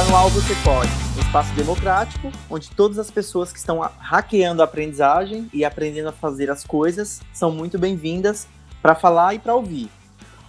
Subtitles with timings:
[0.00, 4.62] Está no Alvo Você Pode, um espaço democrático onde todas as pessoas que estão hackeando
[4.62, 8.48] a aprendizagem e aprendendo a fazer as coisas são muito bem-vindas
[8.80, 9.90] para falar e para ouvir.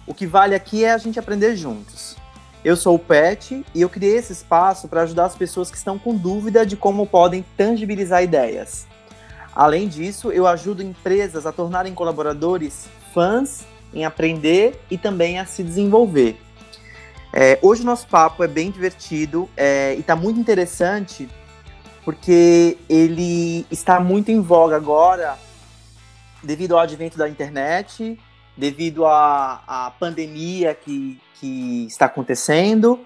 [0.06, 2.16] O que vale aqui é a gente aprender juntos.
[2.64, 5.98] Eu sou o Pet e eu criei esse espaço para ajudar as pessoas que estão
[5.98, 8.86] com dúvida de como podem tangibilizar ideias.
[9.54, 15.62] Além disso, eu ajudo empresas a tornarem colaboradores fãs em aprender e também a se
[15.62, 16.40] desenvolver.
[17.32, 21.28] É, hoje o nosso papo é bem divertido é, e está muito interessante
[22.04, 25.38] porque ele está muito em voga agora
[26.42, 28.18] devido ao advento da internet,
[28.56, 33.00] devido à, à pandemia que, que está acontecendo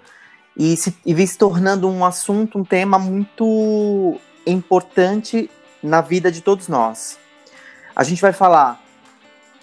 [0.57, 5.49] e, se, e vem se tornando um assunto, um tema muito importante
[5.83, 7.19] na vida de todos nós.
[7.95, 8.83] A gente vai falar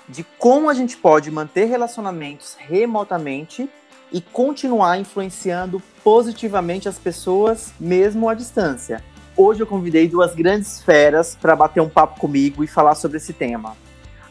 [0.07, 3.69] de como a gente pode manter relacionamentos remotamente
[4.13, 9.03] e continuar influenciando positivamente as pessoas, mesmo à distância.
[9.35, 13.33] Hoje eu convidei duas grandes feras para bater um papo comigo e falar sobre esse
[13.33, 13.75] tema.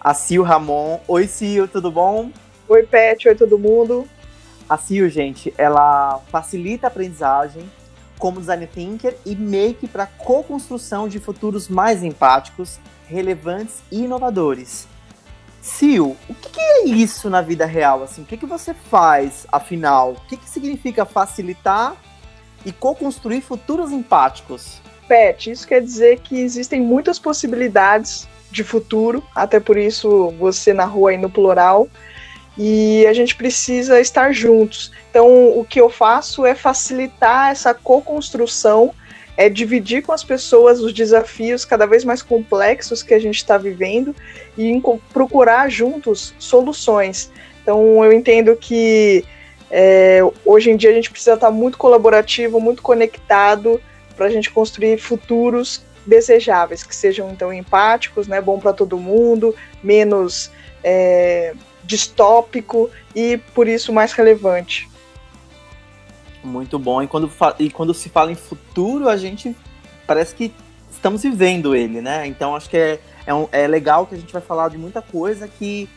[0.00, 1.00] A Sil Ramon.
[1.08, 2.30] Oi, Sil, tudo bom?
[2.68, 4.06] Oi, Pet, oi todo mundo.
[4.68, 7.68] A Sil, gente, ela facilita a aprendizagem
[8.18, 14.86] como design thinker e make para co-construção de futuros mais empáticos, relevantes e inovadores.
[15.62, 18.02] Sil, o que, é isso na vida real?
[18.02, 20.12] Assim, o que, que você faz, afinal?
[20.12, 21.94] O que, que significa facilitar
[22.66, 24.80] e co-construir futuros empáticos?
[25.06, 31.06] Pet, isso quer dizer que existem muitas possibilidades de futuro, até por isso você narrou
[31.06, 31.88] aí no plural,
[32.58, 34.90] e a gente precisa estar juntos.
[35.10, 38.92] Então, o que eu faço é facilitar essa co-construção
[39.36, 43.56] é dividir com as pessoas os desafios cada vez mais complexos que a gente está
[43.56, 44.14] vivendo
[44.56, 44.80] e
[45.12, 47.30] procurar juntos soluções.
[47.62, 49.24] Então, eu entendo que
[49.70, 53.80] é, hoje em dia a gente precisa estar muito colaborativo, muito conectado
[54.14, 59.54] para a gente construir futuros desejáveis, que sejam então empáticos, né, bom para todo mundo,
[59.82, 60.50] menos
[60.84, 61.54] é,
[61.84, 64.91] distópico e por isso mais relevante.
[66.42, 67.02] Muito bom.
[67.02, 69.54] E quando, e quando se fala em futuro, a gente
[70.06, 70.52] parece que
[70.90, 72.26] estamos vivendo ele, né?
[72.26, 75.00] Então acho que é, é, um, é legal que a gente vai falar de muita
[75.00, 75.88] coisa que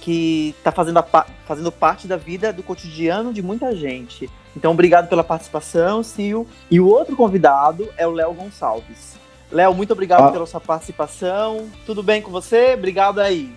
[0.00, 1.04] que está fazendo,
[1.44, 4.30] fazendo parte da vida, do cotidiano de muita gente.
[4.56, 6.46] Então, obrigado pela participação, Sil.
[6.70, 9.18] E o outro convidado é o Léo Gonçalves.
[9.50, 10.32] Léo, muito obrigado ah.
[10.32, 11.66] pela sua participação.
[11.86, 12.74] Tudo bem com você?
[12.74, 13.50] Obrigado aí.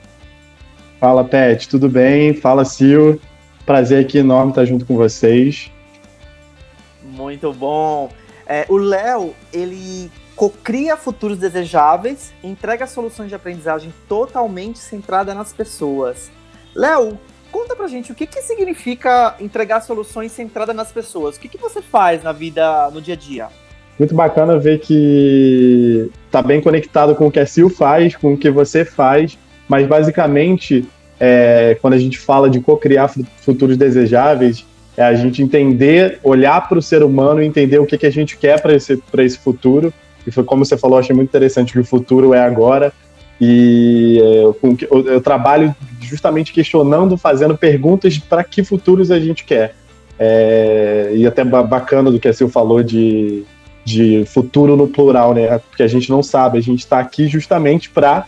[0.99, 2.33] Fala, Pet, tudo bem?
[2.33, 3.21] Fala, Sil.
[3.65, 5.71] Prazer aqui enorme estar junto com vocês.
[7.21, 8.09] Muito bom.
[8.47, 16.31] É, o Léo, ele cocria futuros desejáveis, entrega soluções de aprendizagem totalmente centrada nas pessoas.
[16.75, 17.19] Léo,
[17.51, 21.35] conta pra gente o que, que significa entregar soluções centradas nas pessoas.
[21.35, 23.47] O que, que você faz na vida, no dia a dia?
[23.99, 28.37] Muito bacana ver que tá bem conectado com o que a Sil faz, com o
[28.37, 30.87] que você faz, mas basicamente,
[31.19, 34.65] é, quando a gente fala de co-criar futuros desejáveis,
[34.95, 38.11] é a gente entender, olhar para o ser humano e entender o que, que a
[38.11, 39.93] gente quer para esse, esse futuro.
[40.25, 42.91] E foi como você falou, achei muito interessante que o futuro é agora.
[43.39, 44.57] E é, eu,
[45.05, 49.75] eu, trabalho justamente questionando, fazendo perguntas para que futuros a gente quer.
[50.19, 53.43] É, e até bacana do que a Sil falou de,
[53.83, 55.57] de futuro no plural, né?
[55.57, 58.27] Porque a gente não sabe, a gente está aqui justamente para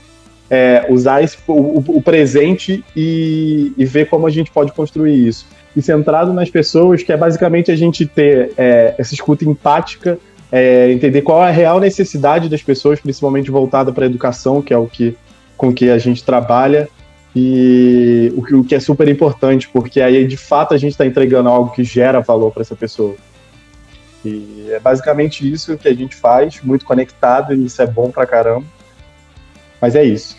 [0.50, 5.45] é, usar esse, o, o presente e, e ver como a gente pode construir isso
[5.76, 10.20] e centrado nas pessoas, que é basicamente a gente ter é, essa escuta empática,
[10.52, 14.74] é, entender qual é a real necessidade das pessoas, principalmente voltada para a educação, que
[14.74, 15.16] é o que
[15.58, 16.90] com que a gente trabalha,
[17.36, 21.06] e o que, o que é super importante, porque aí de fato a gente está
[21.06, 23.16] entregando algo que gera valor para essa pessoa.
[24.24, 28.26] E é basicamente isso que a gente faz, muito conectado, e isso é bom pra
[28.26, 28.66] caramba.
[29.81, 30.38] Mas é isso.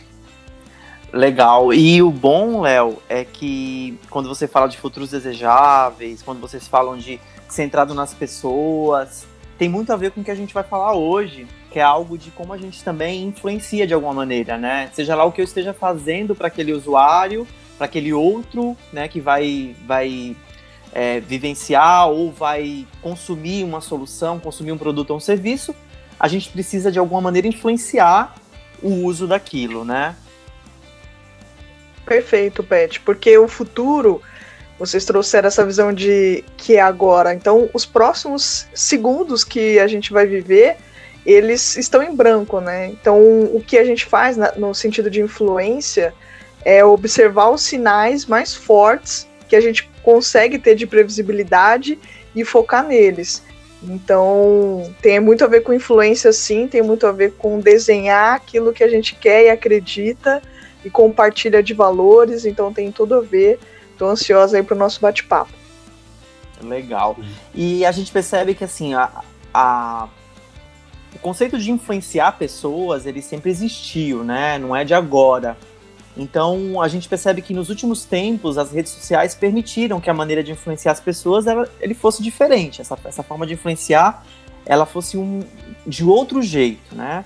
[1.15, 1.73] Legal.
[1.73, 6.99] E o bom, Léo, é que quando você fala de futuros desejáveis, quando vocês falam
[6.99, 9.25] de centrado nas pessoas,
[9.57, 12.19] tem muito a ver com o que a gente vai falar hoje, que é algo
[12.19, 14.91] de como a gente também influencia de alguma maneira, né?
[14.93, 17.47] Seja lá o que eu esteja fazendo para aquele usuário,
[17.79, 20.37] para aquele outro, né, que vai, vai
[20.93, 25.73] é, vivenciar ou vai consumir uma solução, consumir um produto ou um serviço,
[26.19, 28.35] a gente precisa de alguma maneira influenciar
[28.83, 30.17] o uso daquilo, né?
[32.05, 34.21] Perfeito, Pet, porque o futuro,
[34.79, 37.33] vocês trouxeram essa visão de que é agora.
[37.35, 40.77] Então, os próximos segundos que a gente vai viver,
[41.25, 42.89] eles estão em branco, né?
[42.89, 46.13] Então, o que a gente faz na, no sentido de influência
[46.65, 51.99] é observar os sinais mais fortes que a gente consegue ter de previsibilidade
[52.35, 53.43] e focar neles.
[53.83, 58.73] Então, tem muito a ver com influência, sim, tem muito a ver com desenhar aquilo
[58.73, 60.43] que a gente quer e acredita
[60.85, 63.59] e compartilha de valores, então tem tudo a ver.
[63.91, 65.53] Estou ansiosa aí para o nosso bate-papo.
[66.61, 67.17] Legal.
[67.55, 69.11] E a gente percebe que, assim, a,
[69.53, 70.09] a,
[71.15, 74.59] o conceito de influenciar pessoas, ele sempre existiu, né?
[74.59, 75.57] Não é de agora.
[76.17, 80.45] Então, a gente percebe que nos últimos tempos, as redes sociais permitiram que a maneira
[80.45, 82.81] de influenciar as pessoas ela, ele fosse diferente.
[82.81, 84.25] Essa, essa forma de influenciar,
[84.65, 85.41] ela fosse um,
[85.87, 87.25] de outro jeito, né?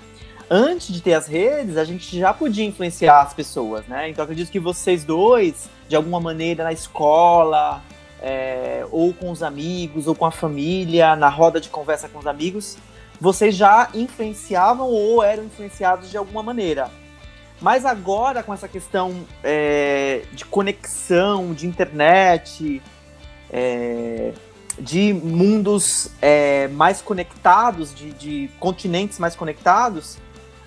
[0.51, 4.09] Antes de ter as redes, a gente já podia influenciar as pessoas, né?
[4.09, 7.83] Então, acredito que vocês dois, de alguma maneira, na escola,
[8.23, 12.27] é, ou com os amigos, ou com a família, na roda de conversa com os
[12.27, 12.79] amigos,
[13.21, 16.91] vocês já influenciavam ou eram influenciados de alguma maneira.
[17.61, 22.81] Mas agora, com essa questão é, de conexão, de internet,
[23.51, 24.33] é,
[24.79, 30.17] de mundos é, mais conectados, de, de, continentes mais conectados,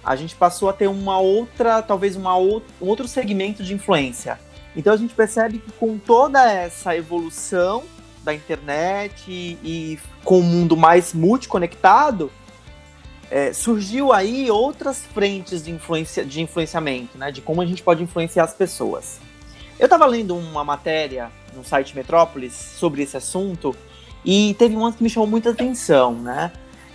[0.04, 4.40] a gente passou a ter uma outra, talvez uma ou, um outro segmento de influência.
[4.76, 7.84] Então a gente percebe que com toda essa evolução
[8.24, 12.32] da internet e, e com o mundo mais multiconectado,
[13.30, 17.32] é, surgiu aí outras frentes de, influência, de influenciamento, né?
[17.32, 19.20] De como a gente pode influenciar as pessoas.
[19.80, 23.76] Eu estava lendo uma matéria no site Metrópolis sobre esse assunto
[24.24, 26.52] e teve uma que me chamou muita atenção, né?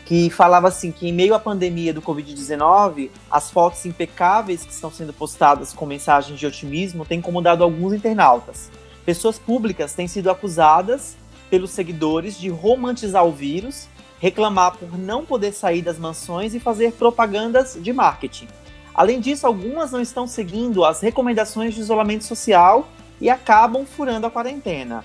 [0.06, 4.90] Que falava assim que em meio à pandemia do Covid-19, as fotos impecáveis que estão
[4.90, 8.70] sendo postadas com mensagens de otimismo têm incomodado alguns internautas.
[9.04, 11.16] Pessoas públicas têm sido acusadas
[11.50, 13.88] pelos seguidores de romantizar o vírus
[14.18, 18.48] reclamar por não poder sair das mansões e fazer propagandas de marketing.
[18.94, 22.88] Além disso, algumas não estão seguindo as recomendações de isolamento social
[23.20, 25.04] e acabam furando a quarentena.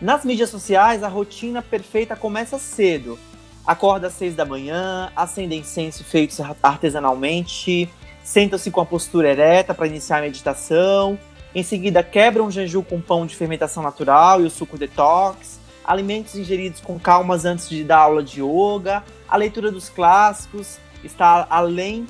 [0.00, 3.18] Nas mídias sociais, a rotina perfeita começa cedo.
[3.66, 7.90] Acorda às seis da manhã, acende incenso feitos artesanalmente,
[8.22, 11.18] senta-se com a postura ereta para iniciar a meditação,
[11.52, 16.36] em seguida quebra um jeju com pão de fermentação natural e o suco detox, alimentos
[16.36, 22.06] ingeridos com calmas antes de dar aula de yoga, a leitura dos clássicos, está além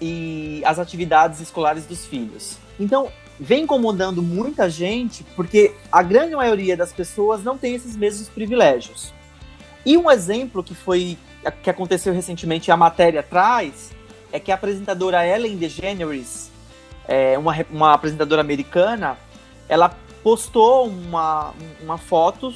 [0.00, 2.56] e as atividades escolares dos filhos.
[2.80, 3.08] Então,
[3.38, 9.12] vem incomodando muita gente porque a grande maioria das pessoas não tem esses mesmos privilégios.
[9.84, 11.18] E um exemplo que foi
[11.62, 13.90] que aconteceu recentemente a matéria traz
[14.30, 16.50] é que a apresentadora Ellen DeGeneres,
[17.06, 19.18] é, uma, uma apresentadora americana,
[19.68, 21.52] ela postou uma,
[21.82, 22.54] uma foto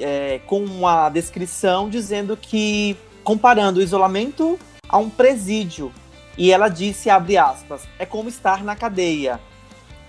[0.00, 4.58] é, com uma descrição dizendo que comparando o isolamento
[4.88, 5.92] a um presídio.
[6.36, 9.38] E ela disse, abre aspas, é como estar na cadeia,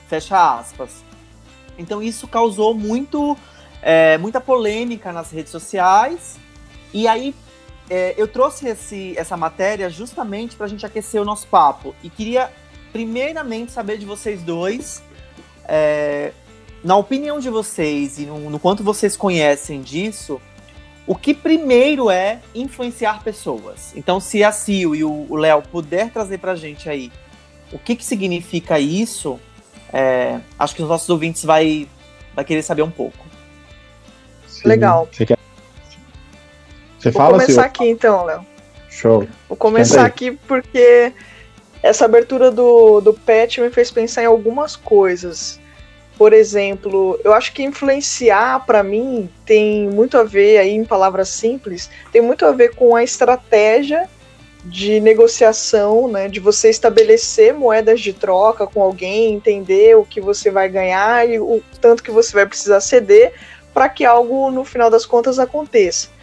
[0.08, 1.04] fecha aspas.
[1.78, 3.38] Então isso causou muito,
[3.81, 6.38] é, muita polêmica nas redes sociais.
[6.95, 7.36] E aí
[7.89, 11.94] é, eu trouxe esse, essa matéria justamente para a gente aquecer o nosso papo.
[12.01, 12.50] E queria
[12.94, 15.03] primeiramente saber de vocês dois
[15.68, 16.31] é,
[16.81, 20.39] na opinião de vocês e no, no, quanto vocês conhecem disso,
[21.06, 23.91] o que primeiro é influenciar pessoas?
[23.94, 27.12] Então, se a Sil e o Léo puder trazer pra gente aí
[27.74, 29.38] o que, que significa isso,
[29.91, 31.89] é, acho que os nossos ouvintes vai,
[32.34, 33.25] vai querer saber um pouco.
[34.48, 34.70] Sim.
[34.70, 35.10] Legal.
[35.12, 35.35] Você quer...
[37.05, 38.43] Você Vou fala, começar aqui então, Léo.
[38.89, 39.27] Show.
[39.47, 41.13] Vou começar aqui porque
[41.83, 45.59] essa abertura do, do Pet me fez pensar em algumas coisas.
[46.17, 51.29] Por exemplo, eu acho que influenciar para mim tem muito a ver aí em palavras
[51.29, 54.09] simples, tem muito a ver com a estratégia
[54.63, 60.50] de negociação, né, de você estabelecer moedas de troca com alguém, entender o que você
[60.50, 63.31] vai ganhar e o tanto que você vai precisar ceder
[63.71, 66.14] para que algo no final das contas aconteça.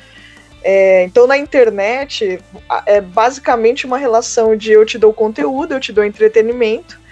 [0.64, 2.38] É, então na internet
[2.86, 7.02] é basicamente uma relação de eu te dou conteúdo, eu te dou entretenimento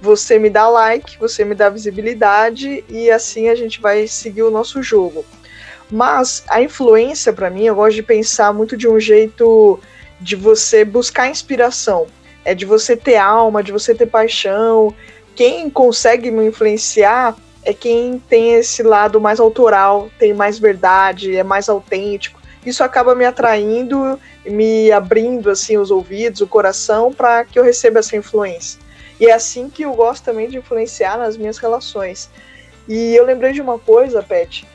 [0.00, 4.50] você me dá like, você me dá visibilidade e assim a gente vai seguir o
[4.50, 5.24] nosso jogo.
[5.90, 9.80] Mas a influência para mim, eu gosto de pensar muito de um jeito
[10.20, 12.06] de você buscar inspiração,
[12.44, 14.94] é de você ter alma, de você ter paixão.
[15.34, 21.42] Quem consegue me influenciar é quem tem esse lado mais autoral, tem mais verdade, é
[21.42, 22.35] mais autêntico.
[22.66, 28.00] Isso acaba me atraindo, me abrindo assim os ouvidos, o coração para que eu receba
[28.00, 28.80] essa influência.
[29.20, 32.28] E é assim que eu gosto também de influenciar nas minhas relações.
[32.88, 34.66] E eu lembrei de uma coisa, Pet,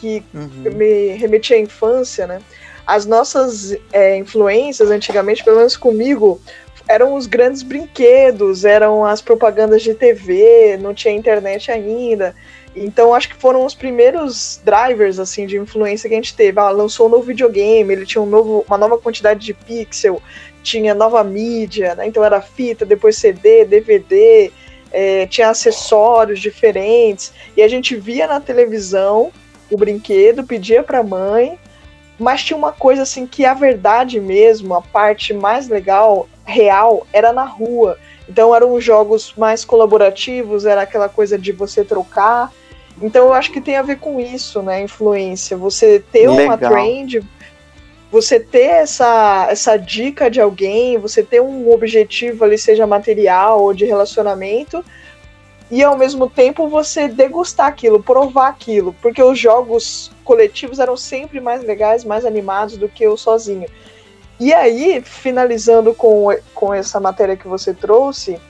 [0.00, 0.72] que uhum.
[0.74, 2.40] me remetia à infância, né?
[2.86, 6.40] As nossas é, influências, antigamente, pelo menos comigo,
[6.88, 12.34] eram os grandes brinquedos, eram as propagandas de TV, não tinha internet ainda.
[12.74, 16.58] Então acho que foram os primeiros drivers assim de influência que a gente teve.
[16.58, 20.20] Ah, lançou um novo videogame, ele tinha um novo, uma nova quantidade de pixel,
[20.62, 22.06] tinha nova mídia, né?
[22.06, 24.50] Então era fita, depois CD, DVD,
[24.90, 27.32] é, tinha acessórios diferentes.
[27.56, 29.30] E a gente via na televisão
[29.70, 31.58] o brinquedo, pedia para a mãe,
[32.18, 37.32] mas tinha uma coisa assim que a verdade mesmo, a parte mais legal, real, era
[37.32, 37.98] na rua.
[38.28, 42.52] Então eram jogos mais colaborativos, era aquela coisa de você trocar.
[43.00, 44.82] Então eu acho que tem a ver com isso, né?
[44.82, 45.56] Influência.
[45.56, 46.44] Você ter Legal.
[46.44, 47.22] uma trend,
[48.10, 53.74] você ter essa, essa dica de alguém, você ter um objetivo ali, seja material ou
[53.74, 54.84] de relacionamento,
[55.70, 61.40] e ao mesmo tempo você degustar aquilo, provar aquilo, porque os jogos coletivos eram sempre
[61.40, 63.66] mais legais, mais animados do que o sozinho.
[64.38, 68.40] E aí, finalizando com, com essa matéria que você trouxe,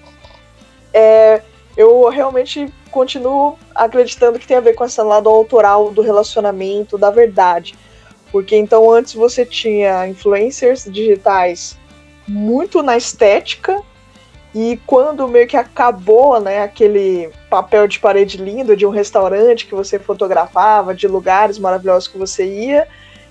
[0.93, 1.41] é,
[1.76, 7.11] eu realmente continuo acreditando que tem a ver com esse lado autoral do relacionamento, da
[7.11, 7.75] verdade.
[8.31, 11.76] Porque então antes você tinha influencers digitais
[12.26, 13.83] muito na estética,
[14.54, 19.75] e quando meio que acabou, né, aquele papel de parede lindo de um restaurante que
[19.75, 22.87] você fotografava, de lugares maravilhosos que você ia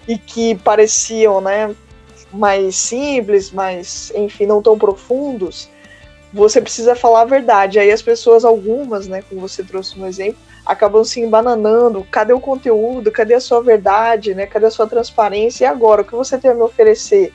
[0.06, 1.74] e que pareciam, né,
[2.32, 5.70] mais simples, mais, enfim, não tão profundos,
[6.34, 7.80] você precisa falar a verdade.
[7.80, 12.06] Aí as pessoas, algumas, né, como você trouxe um exemplo, acabam se embananando.
[12.10, 13.12] Cadê o conteúdo?
[13.12, 14.34] Cadê a sua verdade?
[14.34, 14.48] Né?
[14.48, 15.66] Cadê a sua transparência?
[15.66, 16.02] E agora?
[16.02, 17.32] O que você tem a me oferecer?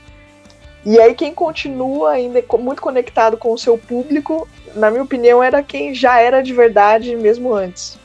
[0.85, 5.63] E aí quem continua ainda muito conectado com o seu público, na minha opinião, era
[5.63, 7.99] quem já era de verdade mesmo antes.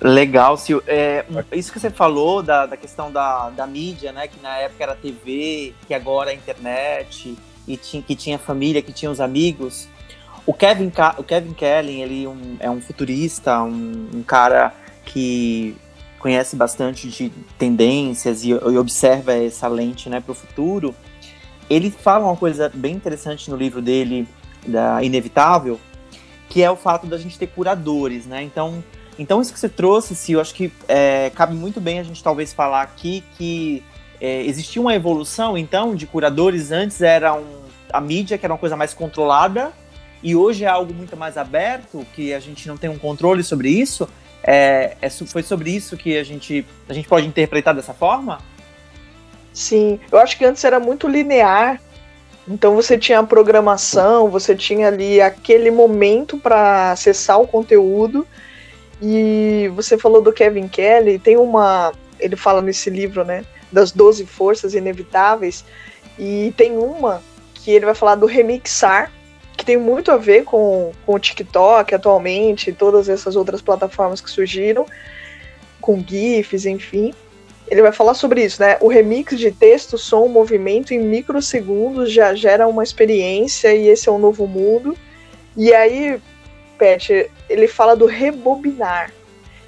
[0.00, 0.84] Legal, Sil.
[0.86, 4.28] É, isso que você falou da, da questão da, da mídia, né?
[4.28, 7.36] Que na época era TV, que agora é internet,
[7.66, 9.88] e tinha, que tinha família, que tinha os amigos.
[10.44, 14.72] O Kevin, o Kevin Kelly, ele um, é um futurista, um, um, cara
[15.04, 15.76] que
[16.18, 20.94] conhece bastante de tendências e, e observa essa lente né, para o futuro.
[21.68, 24.28] Ele fala uma coisa bem interessante no livro dele,
[24.66, 25.80] da Inevitável,
[26.48, 28.42] que é o fato da gente ter curadores, né?
[28.42, 28.84] Então,
[29.18, 32.22] então, isso que você trouxe, Sil, eu acho que é, cabe muito bem a gente
[32.22, 33.82] talvez falar aqui que
[34.20, 36.70] é, existia uma evolução, então, de curadores.
[36.70, 39.72] Antes era um, a mídia, que era uma coisa mais controlada,
[40.22, 43.68] e hoje é algo muito mais aberto, que a gente não tem um controle sobre
[43.68, 44.08] isso.
[44.42, 48.38] É, é, foi sobre isso que a gente, a gente pode interpretar dessa forma?
[49.52, 51.80] Sim, eu acho que antes era muito linear.
[52.48, 58.26] Então você tinha a programação, você tinha ali aquele momento para acessar o conteúdo
[59.02, 61.92] e você falou do Kevin Kelly, tem uma.
[62.18, 63.44] Ele fala nesse livro, né?
[63.70, 65.64] Das 12 forças inevitáveis.
[66.18, 67.22] E tem uma
[67.54, 69.12] que ele vai falar do remixar,
[69.56, 74.30] que tem muito a ver com, com o TikTok atualmente, todas essas outras plataformas que
[74.30, 74.86] surgiram,
[75.80, 77.12] com GIFs, enfim.
[77.68, 78.76] Ele vai falar sobre isso, né?
[78.80, 84.12] O remix de texto, som, movimento em microsegundos já gera uma experiência e esse é
[84.12, 84.96] um novo mundo.
[85.56, 86.20] E aí,
[86.78, 89.12] Pet, ele fala do rebobinar.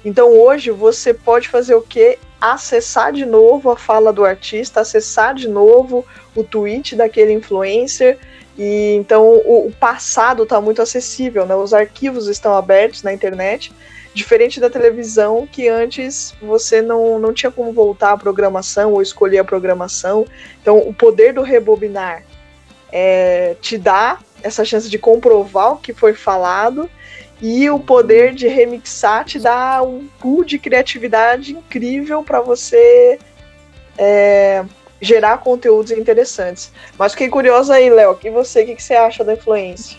[0.05, 2.17] Então hoje você pode fazer o que?
[2.39, 6.05] Acessar de novo a fala do artista, acessar de novo
[6.35, 8.17] o tweet daquele influencer.
[8.57, 11.55] E então o, o passado está muito acessível, né?
[11.55, 13.71] Os arquivos estão abertos na internet,
[14.13, 19.39] diferente da televisão que antes você não, não tinha como voltar à programação ou escolher
[19.39, 20.25] a programação.
[20.61, 22.23] Então o poder do rebobinar
[22.91, 26.89] é, te dá essa chance de comprovar o que foi falado
[27.41, 33.17] e o poder de remixar te dá um pool de criatividade incrível para você
[33.97, 34.63] é,
[35.01, 36.71] gerar conteúdos interessantes.
[36.97, 39.97] Mas fiquei curiosa aí, Léo, e você, o que, que você acha da influência?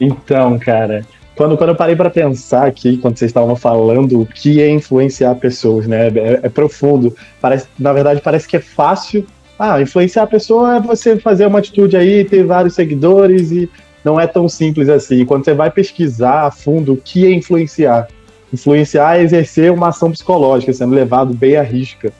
[0.00, 1.04] Então, cara,
[1.36, 5.34] quando, quando eu parei para pensar aqui, quando vocês estavam falando o que é influenciar
[5.36, 6.08] pessoas, né?
[6.08, 7.14] É, é, profundo.
[7.40, 9.26] Parece, na verdade, parece que é fácil.
[9.58, 13.70] Ah, influenciar a pessoa é você fazer uma atitude aí, ter vários seguidores e
[14.06, 15.24] não é tão simples assim.
[15.24, 18.06] Quando você vai pesquisar a fundo o que é influenciar,
[18.54, 22.12] influenciar é exercer uma ação psicológica, sendo levado bem à risca.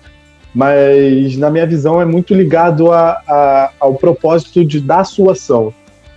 [0.52, 5.72] Mas, na minha visão, é muito ligado a, a, ao propósito de, da sua ação.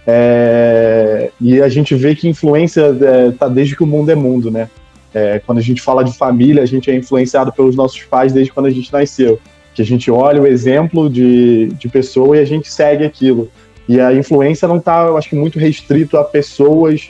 [0.07, 2.89] É, e a gente vê que influência
[3.31, 4.69] está é, desde que o mundo é mundo, né?
[5.13, 8.51] É, quando a gente fala de família, a gente é influenciado pelos nossos pais desde
[8.51, 9.39] quando a gente nasceu.
[9.75, 13.51] Que a gente olha o exemplo de, de pessoa e a gente segue aquilo.
[13.89, 17.10] E a influência não está, eu acho que, muito restrito a pessoas,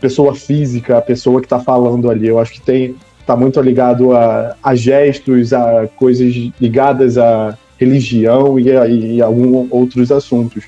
[0.00, 2.26] pessoa física, a pessoa que está falando ali.
[2.26, 8.58] Eu acho que tem está muito ligado a, a, gestos, a coisas ligadas à religião
[8.58, 10.64] e a, e a alguns outros assuntos.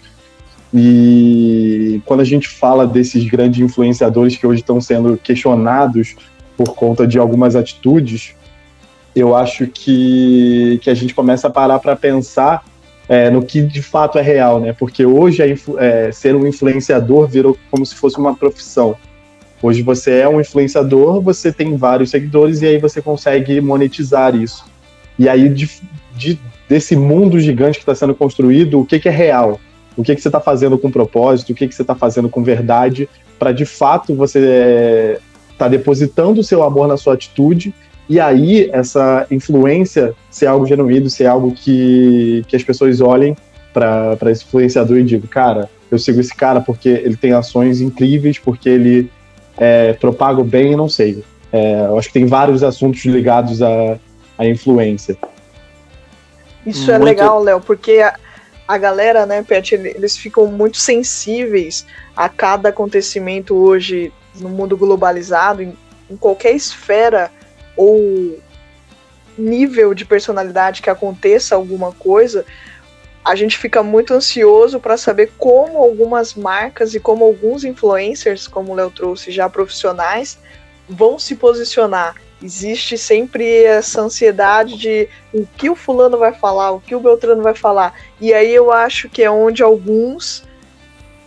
[0.74, 6.16] E quando a gente fala desses grandes influenciadores que hoje estão sendo questionados
[6.54, 8.34] por conta de algumas atitudes,
[9.14, 12.62] eu acho que, que a gente começa a parar para pensar
[13.08, 14.72] é, no que de fato é real, né?
[14.72, 15.42] Porque hoje
[15.78, 18.96] é, ser um influenciador virou como se fosse uma profissão.
[19.62, 24.64] Hoje você é um influenciador, você tem vários seguidores e aí você consegue monetizar isso.
[25.18, 25.70] E aí, de,
[26.14, 29.58] de, desse mundo gigante que está sendo construído, o que, que é real?
[29.96, 31.52] O que, que você está fazendo com propósito?
[31.52, 33.08] O que, que você está fazendo com verdade?
[33.38, 35.18] Para de fato você
[35.52, 37.72] estar tá depositando o seu amor na sua atitude
[38.08, 43.36] e aí essa influência ser algo genuíno, ser algo que, que as pessoas olhem
[43.72, 48.38] para esse influenciador e digam, cara, eu sigo esse cara porque ele tem ações incríveis,
[48.38, 49.10] porque ele
[49.56, 51.22] é, propaga o bem, não sei.
[51.52, 53.98] É, eu acho que tem vários assuntos ligados à,
[54.38, 55.16] à influência.
[56.64, 57.08] Isso é muito...
[57.08, 58.14] é legal, Léo, porque a,
[58.66, 61.86] a galera, né, Pet, eles ficam muito sensíveis
[62.16, 65.76] a cada acontecimento hoje no mundo globalizado, em,
[66.10, 67.30] em qualquer esfera
[67.76, 68.38] ou
[69.36, 72.44] nível de personalidade que aconteça alguma coisa,
[73.24, 78.72] a gente fica muito ansioso para saber como algumas marcas e como alguns influencers, como
[78.72, 80.38] o Léo trouxe, já profissionais,
[80.88, 82.14] vão se posicionar.
[82.42, 87.42] Existe sempre essa ansiedade de o que o fulano vai falar, o que o Beltrano
[87.42, 87.94] vai falar.
[88.20, 90.44] E aí eu acho que é onde alguns,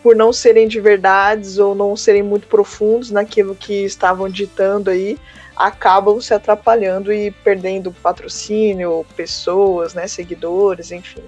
[0.01, 5.17] por não serem de verdades ou não serem muito profundos naquilo que estavam ditando aí,
[5.59, 11.21] acabam se atrapalhando e perdendo patrocínio, pessoas, né, seguidores, enfim.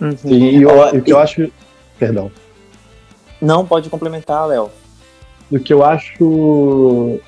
[0.00, 0.16] Uhum.
[0.24, 1.52] E, eu, o que eu acho.
[1.98, 2.32] Perdão.
[3.38, 4.70] Não, pode complementar, Léo.
[5.52, 7.20] O que eu acho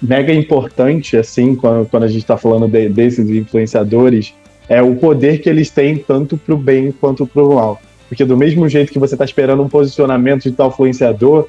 [0.00, 4.32] mega importante, assim, quando, quando a gente está falando de, desses influenciadores,
[4.68, 7.80] é o poder que eles têm tanto para o bem quanto para o mal.
[8.08, 11.48] Porque do mesmo jeito que você está esperando um posicionamento de tal influenciador,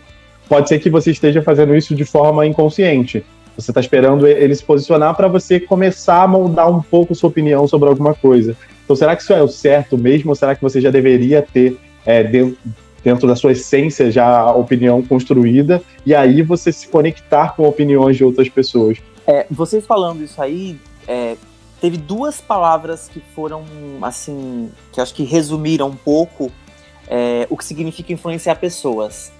[0.49, 3.23] pode ser que você esteja fazendo isso de forma inconsciente.
[3.55, 7.67] Você está esperando ele se posicionar para você começar a moldar um pouco sua opinião
[7.67, 8.55] sobre alguma coisa.
[8.83, 10.31] Então, será que isso é o certo mesmo?
[10.31, 15.01] Ou será que você já deveria ter é, dentro, da sua essência já a opinião
[15.01, 18.97] construída e aí você se conectar com opiniões de outras pessoas?
[19.27, 21.35] É, vocês falando isso aí, é,
[21.79, 23.63] teve duas palavras que foram
[24.01, 26.51] assim, que acho que resumiram um pouco
[27.07, 29.31] é, o que significa influenciar pessoas.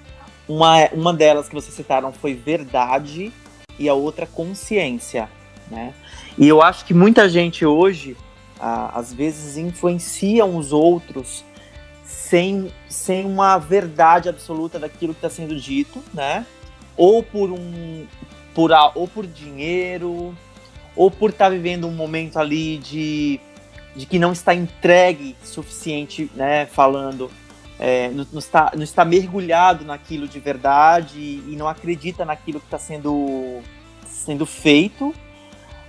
[0.48, 3.32] Uma, uma delas que vocês citaram foi verdade
[3.82, 5.28] e a outra consciência,
[5.70, 5.94] né?
[6.38, 8.16] E eu acho que muita gente hoje,
[8.60, 11.44] às vezes, influencia os outros
[12.06, 16.46] sem, sem uma verdade absoluta daquilo que está sendo dito, né?
[16.96, 18.06] Ou por um,
[18.54, 20.36] por ou por dinheiro,
[20.96, 23.40] ou por estar tá vivendo um momento ali de,
[23.96, 26.68] de que não está entregue suficiente, né?
[26.68, 27.32] Falando
[27.82, 32.68] é, não, não, está, não está mergulhado naquilo de verdade e não acredita naquilo que
[32.68, 33.60] está sendo,
[34.06, 35.12] sendo feito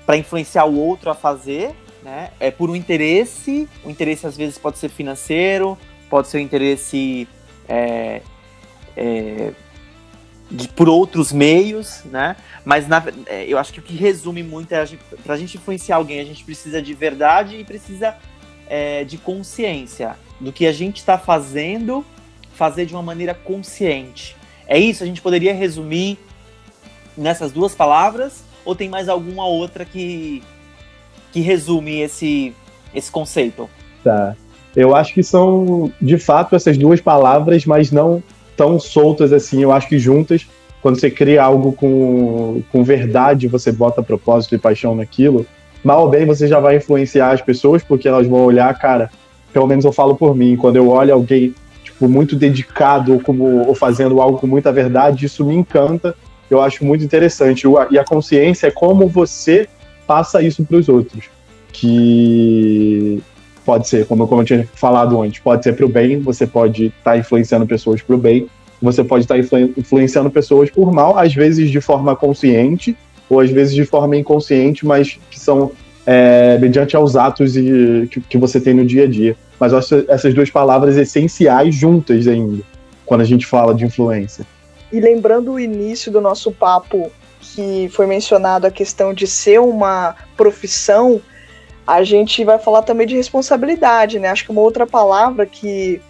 [0.07, 2.31] para influenciar o outro a fazer, né?
[2.41, 5.77] É por um interesse, o interesse às vezes pode ser financeiro,
[6.09, 7.29] pode ser um interesse
[7.69, 8.23] é,
[8.97, 9.53] é,
[10.51, 12.37] de, por outros meios, né?
[12.65, 14.83] Mas na, é, eu acho que o que resume muito é
[15.23, 18.17] para a gente influenciar alguém, a gente precisa de verdade e precisa
[18.67, 22.05] é, de consciência do que a gente está fazendo,
[22.55, 24.37] fazer de uma maneira consciente.
[24.67, 25.03] É isso?
[25.03, 26.19] A gente poderia resumir
[27.17, 28.43] nessas duas palavras?
[28.65, 30.43] Ou tem mais alguma outra que,
[31.33, 32.53] que resume esse,
[32.95, 33.71] esse conceito?
[34.03, 34.37] Tá.
[34.75, 38.23] Eu acho que são, de fato, essas duas palavras, mas não
[38.57, 39.63] tão soltas assim.
[39.63, 40.47] Eu acho que juntas,
[40.81, 45.47] quando você cria algo com, com verdade, você bota propósito e paixão naquilo,
[45.85, 49.11] mal ou bem você já vai influenciar as pessoas, porque elas vão olhar, cara,
[49.53, 53.67] pelo menos eu falo por mim, quando eu olho alguém tipo, muito dedicado ou, como,
[53.67, 56.15] ou fazendo algo com muita verdade, isso me encanta,
[56.51, 57.65] eu acho muito interessante.
[57.91, 59.69] E a consciência é como você
[60.07, 61.27] passa isso para os outros.
[61.73, 63.23] Que
[63.65, 66.87] pode ser, como, como eu tinha falado antes, pode ser para o bem, você pode
[66.87, 68.49] estar tá influenciando pessoas para o bem,
[68.81, 72.97] você pode estar tá influ influenciando pessoas por mal, às vezes de forma consciente,
[73.31, 75.71] ou às vezes de forma inconsciente, mas que são
[76.07, 79.37] é, mediante aos atos e, que, que, você tem no dia a dia.
[79.59, 82.63] Mas eu acho essas duas palavras essenciais juntas ainda,
[83.07, 84.45] quando a gente fala de influência.
[84.93, 87.11] E lembrando o início do nosso papo,
[87.41, 91.21] que foi mencionado a questão de ser uma profissão,
[91.87, 94.29] a gente vai falar também de responsabilidade, né?
[94.29, 96.01] Acho que uma outra palavra que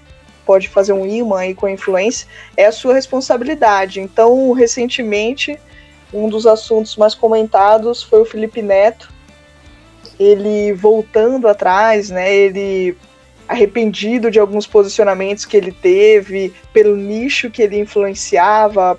[0.44, 2.26] pode fazer um imã aí com a influência
[2.56, 4.00] é a sua responsabilidade.
[4.00, 5.58] Então, recentemente,
[6.12, 9.11] um dos assuntos mais comentados foi o Felipe Neto,
[10.22, 12.34] ele voltando atrás, né?
[12.34, 12.96] Ele
[13.48, 18.98] arrependido de alguns posicionamentos que ele teve, pelo nicho que ele influenciava,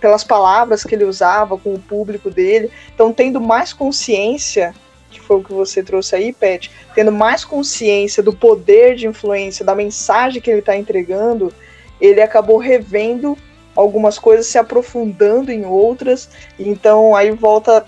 [0.00, 2.70] pelas palavras que ele usava com o público dele.
[2.94, 4.74] Então, tendo mais consciência,
[5.10, 9.64] que foi o que você trouxe aí, Pet, tendo mais consciência do poder de influência,
[9.64, 11.52] da mensagem que ele está entregando,
[12.00, 13.36] ele acabou revendo
[13.80, 16.28] algumas coisas, se aprofundando em outras.
[16.58, 17.84] Então, aí volta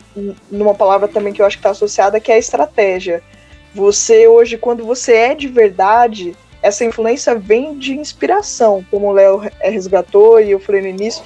[0.50, 3.22] numa palavra também que eu acho que está associada, que é a estratégia.
[3.74, 9.42] Você hoje, quando você é de verdade, essa influência vem de inspiração, como o Léo
[9.60, 11.22] resgatou e eu falei no início.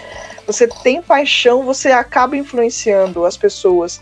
[0.47, 4.01] Você tem paixão, você acaba influenciando as pessoas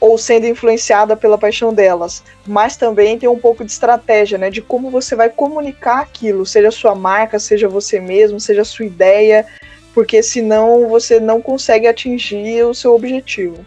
[0.00, 4.60] ou sendo influenciada pela paixão delas, mas também tem um pouco de estratégia, né, de
[4.60, 9.46] como você vai comunicar aquilo, seja sua marca, seja você mesmo, seja sua ideia,
[9.94, 13.64] porque senão você não consegue atingir o seu objetivo.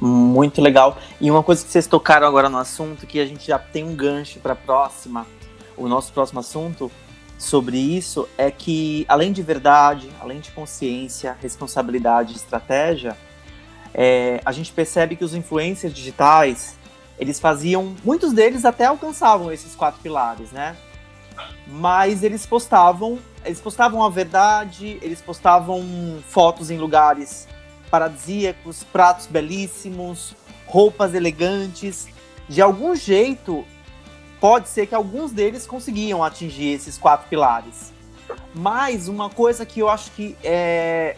[0.00, 0.98] Muito legal.
[1.20, 3.94] E uma coisa que vocês tocaram agora no assunto, que a gente já tem um
[3.94, 5.26] gancho para próxima,
[5.76, 6.90] o nosso próximo assunto
[7.38, 13.16] sobre isso, é que além de verdade, além de consciência, responsabilidade estratégia,
[13.94, 16.76] é, a gente percebe que os influencers digitais,
[17.18, 20.76] eles faziam, muitos deles até alcançavam esses quatro pilares, né?
[21.66, 25.82] Mas eles postavam, eles postavam a verdade, eles postavam
[26.28, 27.48] fotos em lugares
[27.90, 30.34] paradisíacos, pratos belíssimos,
[30.66, 32.08] roupas elegantes.
[32.48, 33.64] De algum jeito,
[34.40, 37.92] pode ser que alguns deles conseguiam atingir esses quatro pilares.
[38.54, 41.16] Mas uma coisa que eu acho que é,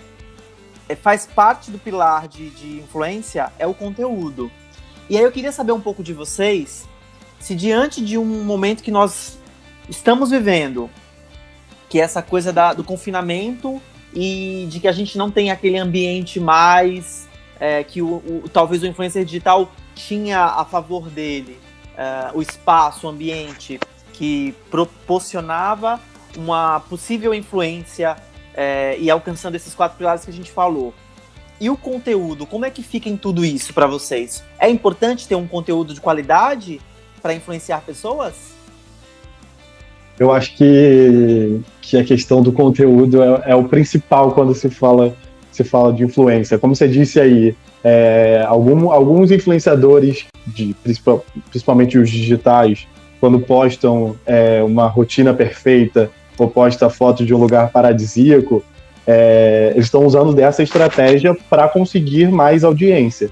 [0.88, 4.50] é, faz parte do pilar de, de influência é o conteúdo.
[5.11, 6.88] E aí eu queria saber um pouco de vocês
[7.38, 9.38] se diante de um momento que nós
[9.88, 10.88] estamos vivendo,
[11.92, 13.78] que é essa coisa da, do confinamento
[14.14, 17.28] e de que a gente não tem aquele ambiente mais
[17.61, 21.61] é, que o, o, talvez o influencer digital tinha a favor dele,
[21.94, 23.78] é, o espaço, o ambiente
[24.14, 26.00] que proporcionava
[26.35, 28.16] uma possível influência
[28.55, 30.94] é, e alcançando esses quatro pilares que a gente falou.
[31.61, 34.42] E o conteúdo, como é que fica em tudo isso para vocês?
[34.59, 36.81] É importante ter um conteúdo de qualidade
[37.20, 38.51] para influenciar pessoas?
[40.22, 45.16] Eu acho que, que a questão do conteúdo é, é o principal quando se fala,
[45.50, 46.56] se fala de influência.
[46.61, 50.76] Como você disse aí, é, algum, alguns influenciadores, de,
[51.50, 52.87] principalmente os digitais,
[53.18, 56.08] quando postam é, uma rotina perfeita
[56.38, 58.62] ou posta foto de um lugar paradisíaco,
[59.04, 63.28] é, eles estão usando dessa estratégia para conseguir mais audiência.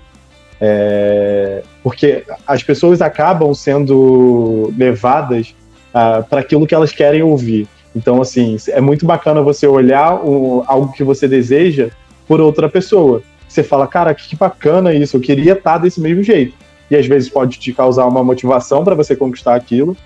[0.61, 5.55] É, porque as pessoas acabam sendo levadas
[5.95, 7.69] uh, para aquilo que elas querem ouvir.
[7.95, 11.91] Então, assim, é muito bacana você olhar o, algo que você deseja
[12.27, 13.23] por outra pessoa.
[13.49, 16.55] Você fala, cara, que bacana isso, eu queria estar tá desse mesmo jeito.
[16.91, 19.97] E às vezes pode te causar uma motivação para você conquistar aquilo,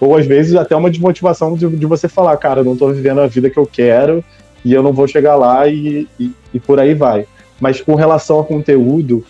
[0.00, 3.20] ou às vezes até uma desmotivação de, de você falar, cara, eu não estou vivendo
[3.20, 4.24] a vida que eu quero
[4.64, 7.26] e eu não vou chegar lá e, e, e por aí vai.
[7.60, 9.24] Mas com relação a conteúdo,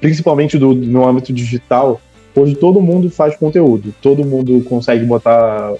[0.00, 2.00] principalmente do, no âmbito digital,
[2.34, 5.72] hoje todo mundo faz conteúdo, todo mundo consegue botar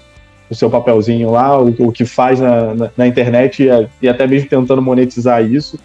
[0.50, 3.68] o seu papelzinho lá, o, o que faz na, na, na internet e,
[4.02, 5.78] e, até mesmo tentando monetizar isso,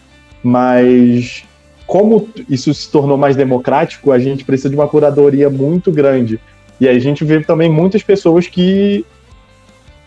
[0.44, 1.44] mas
[1.88, 6.40] como isso se tornou mais democrático, a gente precisa de uma curadoria muito grande.
[6.80, 9.04] E a gente vê também muitas pessoas que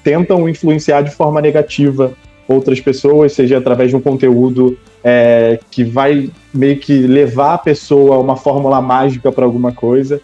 [0.03, 2.13] tentam influenciar de forma negativa
[2.49, 8.17] outras pessoas, seja através de um conteúdo é, que vai meio que levar a pessoa
[8.17, 10.21] a uma fórmula mágica para alguma coisa.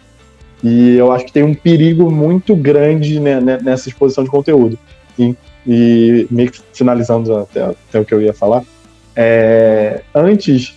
[0.63, 4.77] E eu acho que tem um perigo muito grande né, né nessa exposição de conteúdo.
[5.17, 5.35] E,
[5.67, 8.63] e meio que finalizando até, até, o que eu ia falar,
[9.15, 10.73] é, antes,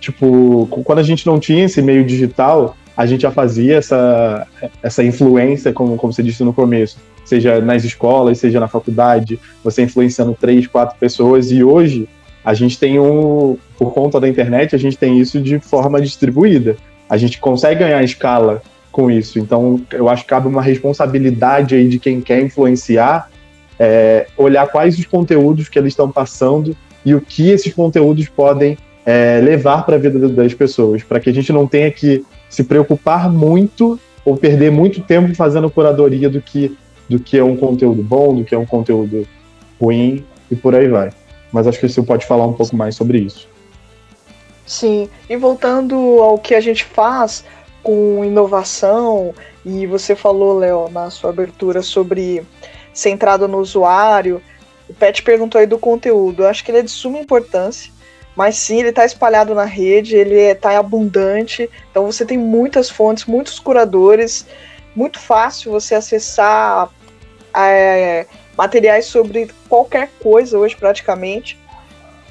[0.00, 4.46] tipo, quando a gente não tinha esse meio digital, a gente já fazia essa,
[4.82, 9.82] essa influência, como, como você disse no começo, seja nas escolas, seja na faculdade, você
[9.82, 12.08] influenciando três, quatro pessoas, e hoje
[12.44, 16.76] a gente tem um, por conta da internet, a gente tem isso de forma distribuída.
[17.08, 18.62] A gente consegue ganhar escala
[18.96, 19.38] com isso.
[19.38, 23.30] Então, eu acho que cabe uma responsabilidade aí de quem quer influenciar,
[23.78, 28.78] é, olhar quais os conteúdos que eles estão passando e o que esses conteúdos podem
[29.04, 32.64] é, levar para a vida das pessoas, para que a gente não tenha que se
[32.64, 36.74] preocupar muito ou perder muito tempo fazendo curadoria do que,
[37.06, 39.28] do que é um conteúdo bom, do que é um conteúdo
[39.78, 41.10] ruim e por aí vai.
[41.52, 43.46] Mas acho que você pode falar um pouco mais sobre isso.
[44.64, 47.44] Sim, e voltando ao que a gente faz
[47.86, 49.32] com inovação,
[49.64, 52.44] e você falou, Léo, na sua abertura sobre
[52.92, 54.42] centrado no usuário,
[54.88, 56.42] o Pet perguntou aí do conteúdo.
[56.42, 57.94] Eu acho que ele é de suma importância
[58.36, 62.90] mas sim, ele está espalhado na rede, ele está é, abundante, então você tem muitas
[62.90, 64.46] fontes, muitos curadores,
[64.94, 66.90] muito fácil você acessar
[67.56, 71.58] é, materiais sobre qualquer coisa hoje praticamente.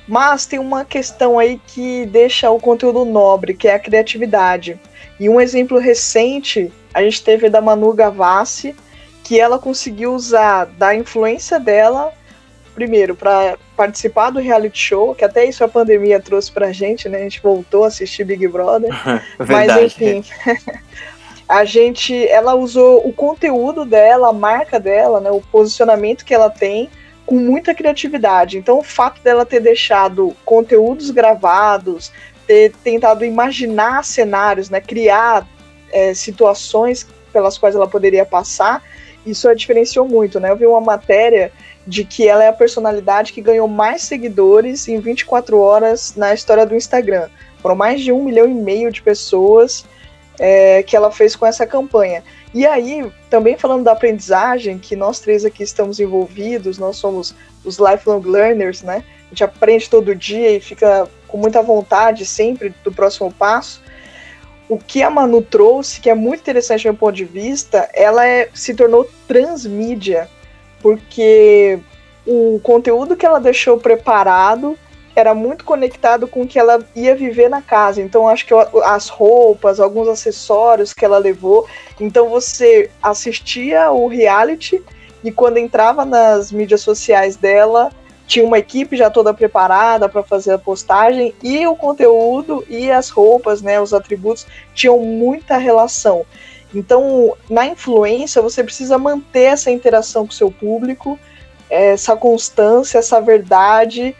[0.08, 4.80] Mas tem uma questão aí que deixa o conteúdo nobre, que é a criatividade.
[5.20, 8.76] E um exemplo recente, a gente teve da Manu Gavassi,
[9.24, 12.12] que ela conseguiu usar da influência dela,
[12.74, 17.20] primeiro, para participar do reality show, que até isso a pandemia trouxe pra gente, né?
[17.20, 18.92] A gente voltou a assistir Big Brother.
[19.40, 20.24] Mas enfim.
[21.48, 26.50] a gente, ela usou o conteúdo dela, a marca dela, né, o posicionamento que ela
[26.50, 26.90] tem
[27.26, 28.58] com muita criatividade.
[28.58, 32.12] Então, o fato dela ter deixado conteúdos gravados,
[32.48, 35.48] ter tentado imaginar cenários, né, criar
[35.92, 38.84] é, situações pelas quais ela poderia passar,
[39.26, 40.52] isso a diferenciou muito, né?
[40.52, 41.52] Eu vi uma matéria
[41.86, 46.66] de que ela é a personalidade que ganhou mais seguidores em 24 horas na história
[46.66, 47.28] do Instagram.
[47.62, 49.86] Foram mais de um milhão e meio de pessoas
[50.40, 52.24] é, que ela fez com essa campanha.
[52.54, 57.78] E aí, também falando da aprendizagem, que nós três aqui estamos envolvidos, nós somos os
[57.78, 59.04] lifelong learners, né?
[59.26, 63.82] A gente aprende todo dia e fica com muita vontade sempre do próximo passo.
[64.70, 68.26] O que a Manu trouxe, que é muito interessante do meu ponto de vista, ela
[68.26, 70.30] é, se tornou transmídia,
[70.82, 71.78] porque
[72.26, 74.80] o conteúdo que ela deixou preparado
[75.14, 78.02] era muito conectado com o que ela ia viver na casa.
[78.02, 78.54] Então, acho que
[78.86, 81.68] as roupas, alguns acessórios que ela levou.
[82.00, 84.82] Então, você assistia o reality
[85.22, 87.92] e quando entrava nas mídias sociais dela,
[88.28, 93.10] tinha uma equipe já toda preparada para fazer a postagem e o conteúdo e as
[93.10, 96.26] roupas, né, os atributos tinham muita relação.
[96.74, 101.20] Então, na influência, você precisa manter essa interação com o seu público,
[101.70, 104.16] essa constância, essa verdade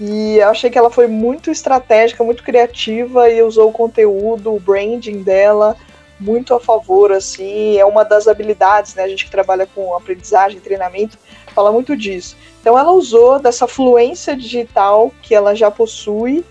[0.00, 4.60] e eu achei que ela foi muito estratégica, muito criativa e usou o conteúdo, o
[4.60, 5.76] branding dela
[6.20, 10.58] muito a favor, assim, é uma das habilidades, né, a gente que trabalha com aprendizagem,
[10.58, 11.16] treinamento,
[11.58, 12.36] fala muito disso.
[12.60, 16.44] Então ela usou dessa fluência digital que ela já possui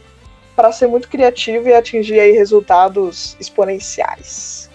[0.53, 4.69] para ser muito criativa e atingir aí resultados exponenciais.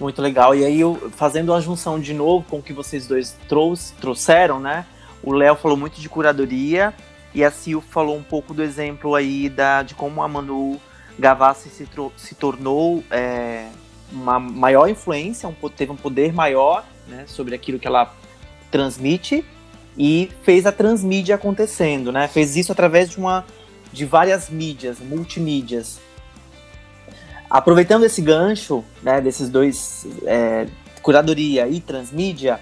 [0.00, 0.54] Muito legal.
[0.54, 3.36] E aí, fazendo uma junção de novo com o que vocês dois
[4.00, 4.86] trouxeram, né?
[5.22, 6.94] O Léo falou muito de curadoria
[7.34, 10.80] e a Sil falou um pouco do exemplo aí da, de como a Manu
[11.18, 13.68] Gavassi se, se tornou é,
[14.10, 18.10] uma maior influência, um, teve um poder maior né, sobre aquilo que ela
[18.74, 19.44] transmite
[19.96, 22.26] e fez a transmídia acontecendo, né?
[22.26, 23.44] Fez isso através de uma
[23.92, 26.00] de várias mídias, multimídias.
[27.48, 30.66] Aproveitando esse gancho, né, desses dois é,
[31.00, 32.58] curadoria e transmídia,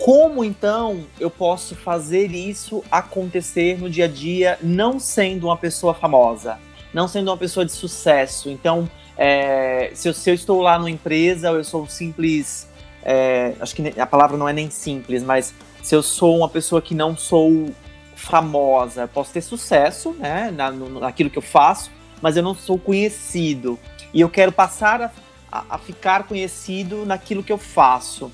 [0.00, 5.94] como então eu posso fazer isso acontecer no dia a dia, não sendo uma pessoa
[5.94, 6.58] famosa,
[6.92, 8.50] não sendo uma pessoa de sucesso?
[8.50, 12.68] Então, é, se, eu, se, eu, estou lá numa empresa, ou eu sou um simples.
[13.02, 16.82] É, acho que a palavra não é nem simples, mas se eu sou uma pessoa
[16.82, 17.70] que não sou
[18.14, 23.78] famosa, posso ter sucesso né, na, naquilo que eu faço, mas eu não sou conhecido.
[24.12, 25.10] E eu quero passar a,
[25.50, 28.30] a, a ficar conhecido naquilo que eu faço.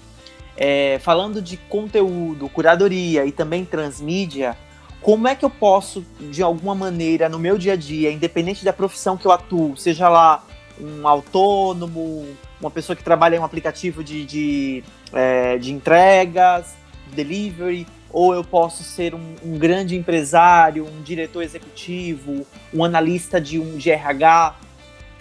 [0.57, 4.57] É, falando de conteúdo, curadoria e também transmídia,
[5.02, 8.72] como é que eu posso, de alguma maneira, no meu dia a dia, independente da
[8.72, 10.44] profissão que eu atuo, seja lá
[10.81, 12.26] um autônomo,
[12.60, 16.74] uma pessoa que trabalha em um aplicativo de, de, é, de entregas,
[17.14, 23.58] delivery, ou eu posso ser um, um, grande empresário, um diretor executivo, um analista de
[23.58, 24.56] um de RH,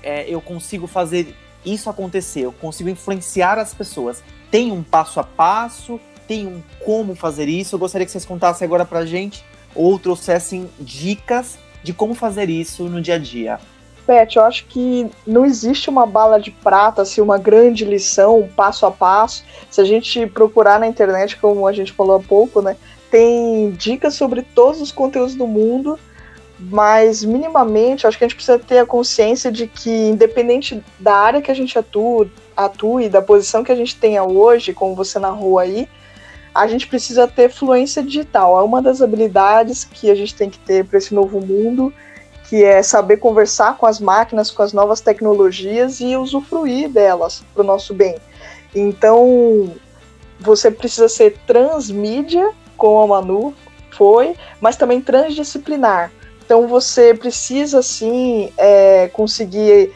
[0.01, 4.23] é, eu consigo fazer isso acontecer, eu consigo influenciar as pessoas
[4.55, 7.75] tem um passo a passo, tem um como fazer isso.
[7.75, 9.43] Eu gostaria que vocês contassem agora pra gente
[9.75, 13.59] ou trouxessem dicas de como fazer isso no dia a dia.
[14.05, 18.47] Pet, eu acho que não existe uma bala de prata, assim, uma grande lição, um
[18.47, 19.43] passo a passo.
[19.69, 22.77] Se a gente procurar na internet, como a gente falou há pouco, né,
[23.09, 25.99] tem dicas sobre todos os conteúdos do mundo,
[26.59, 31.41] mas minimamente, acho que a gente precisa ter a consciência de que, independente da área
[31.41, 35.59] que a gente atua, atue, da posição que a gente tenha hoje, como você narrou
[35.59, 35.87] aí,
[36.53, 38.57] a gente precisa ter fluência digital.
[38.57, 41.93] É uma das habilidades que a gente tem que ter para esse novo mundo,
[42.49, 47.63] que é saber conversar com as máquinas, com as novas tecnologias e usufruir delas para
[47.63, 48.15] o nosso bem.
[48.73, 49.73] Então,
[50.39, 53.53] você precisa ser transmídia, como a Manu
[53.91, 56.11] foi, mas também transdisciplinar.
[56.45, 59.91] Então, você precisa, sim, é, conseguir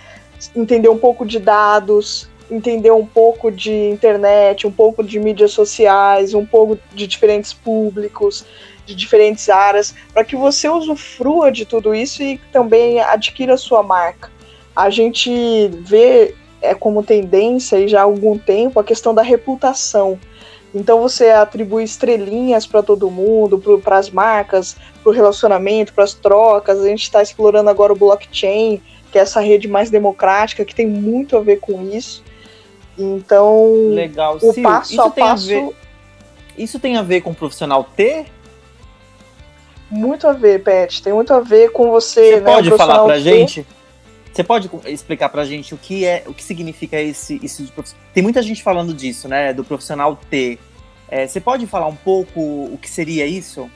[0.56, 6.34] entender um pouco de dados, entender um pouco de internet, um pouco de mídias sociais,
[6.34, 8.46] um pouco de diferentes públicos,
[8.90, 14.32] de diferentes áreas, para que você usufrua de tudo isso e também adquira sua marca.
[14.76, 20.20] A gente vê é, como tendência e já há algum tempo a questão da reputação.
[20.74, 26.16] Então você atribui estrelinhas para todo mundo, para as marcas, para o relacionamento, para as
[26.16, 26.80] trocas.
[26.80, 30.88] A gente está explorando agora o blockchain, que é essa rede mais democrática, que tem
[30.88, 32.24] muito a ver com isso.
[32.98, 34.38] Então, Legal.
[34.42, 35.46] o Sil, passo a passo.
[35.46, 35.70] A ver,
[36.58, 38.26] isso tem a ver com o profissional T?
[39.90, 41.02] Muito a ver, Pet.
[41.02, 42.36] Tem muito a ver com você.
[42.36, 43.22] Você né, pode falar pra T.
[43.22, 43.66] gente?
[44.32, 47.68] Você pode explicar pra gente o que é, o que significa esse, esse
[48.14, 49.52] Tem muita gente falando disso, né?
[49.52, 50.60] Do profissional T.
[51.10, 53.70] É, você pode falar um pouco o que seria isso?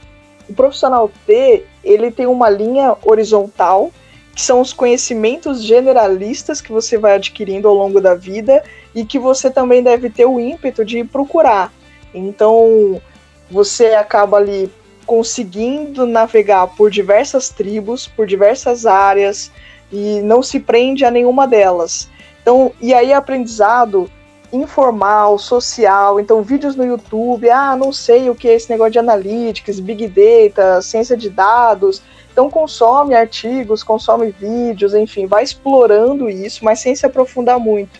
[0.48, 3.92] O profissional T, ele tem uma linha horizontal,
[4.36, 9.18] que são os conhecimentos generalistas que você vai adquirindo ao longo da vida e que
[9.18, 11.74] você também deve ter o ímpeto de procurar.
[12.14, 13.02] Então,
[13.50, 14.70] você acaba ali
[15.06, 19.52] conseguindo navegar por diversas tribos, por diversas áreas
[19.92, 22.10] e não se prende a nenhuma delas.
[22.42, 24.10] Então, e aí aprendizado
[24.52, 29.00] informal, social, então vídeos no YouTube, ah, não sei o que é esse negócio de
[29.00, 32.02] analytics, big data, ciência de dados.
[32.32, 38.00] Então consome artigos, consome vídeos, enfim, vai explorando isso, mas sem se aprofundar muito.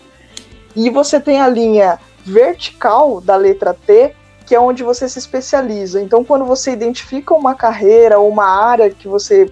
[0.76, 4.14] E você tem a linha vertical da letra T,
[4.46, 6.00] que é onde você se especializa.
[6.00, 9.50] Então, quando você identifica uma carreira ou uma área que você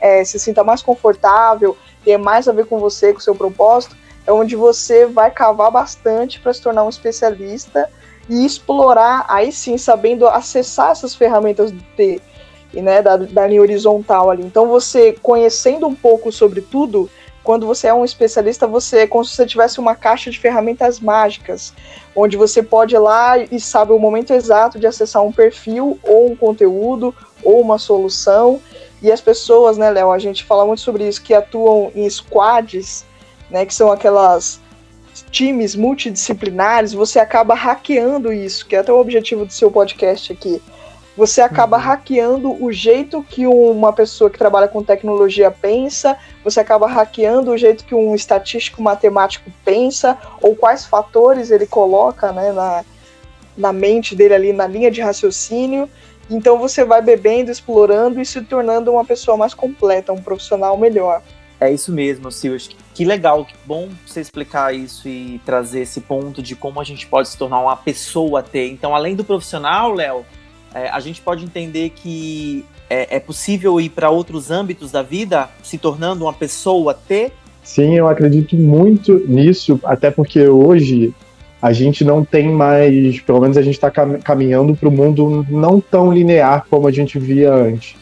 [0.00, 3.96] é, se sinta mais confortável, tem mais a ver com você, com o seu propósito,
[4.26, 7.88] é onde você vai cavar bastante para se tornar um especialista
[8.28, 12.20] e explorar, aí sim, sabendo acessar essas ferramentas do T,
[12.72, 14.44] e, né, da, da linha horizontal ali.
[14.44, 17.10] Então, você conhecendo um pouco sobre tudo,
[17.50, 21.00] quando você é um especialista, você é como se você tivesse uma caixa de ferramentas
[21.00, 21.72] mágicas,
[22.14, 26.30] onde você pode ir lá e sabe o momento exato de acessar um perfil, ou
[26.30, 28.60] um conteúdo, ou uma solução.
[29.02, 33.04] E as pessoas, né, Léo, a gente fala muito sobre isso, que atuam em squads,
[33.50, 34.60] né, que são aquelas
[35.32, 40.62] times multidisciplinares, você acaba hackeando isso, que é até o objetivo do seu podcast aqui
[41.20, 41.82] você acaba uhum.
[41.82, 47.58] hackeando o jeito que uma pessoa que trabalha com tecnologia pensa, você acaba hackeando o
[47.58, 52.82] jeito que um estatístico matemático pensa, ou quais fatores ele coloca né, na,
[53.54, 55.90] na mente dele ali, na linha de raciocínio.
[56.30, 61.20] Então você vai bebendo, explorando e se tornando uma pessoa mais completa, um profissional melhor.
[61.60, 62.74] É isso mesmo, Silvio.
[62.94, 67.06] Que legal, que bom você explicar isso e trazer esse ponto de como a gente
[67.06, 68.70] pode se tornar uma pessoa ter.
[68.70, 70.24] Então, além do profissional, Léo,
[70.74, 75.48] é, a gente pode entender que é, é possível ir para outros âmbitos da vida,
[75.62, 77.32] se tornando uma pessoa T?
[77.62, 81.14] Sim, eu acredito muito nisso, até porque hoje
[81.62, 85.80] a gente não tem mais, pelo menos a gente está caminhando para o mundo não
[85.80, 87.96] tão linear como a gente via antes.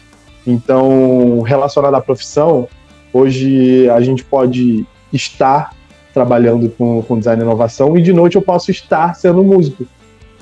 [0.46, 2.68] Então, relacionado à profissão,
[3.12, 5.74] hoje a gente pode estar
[6.14, 9.86] trabalhando com, com design e inovação e de noite eu posso estar sendo músico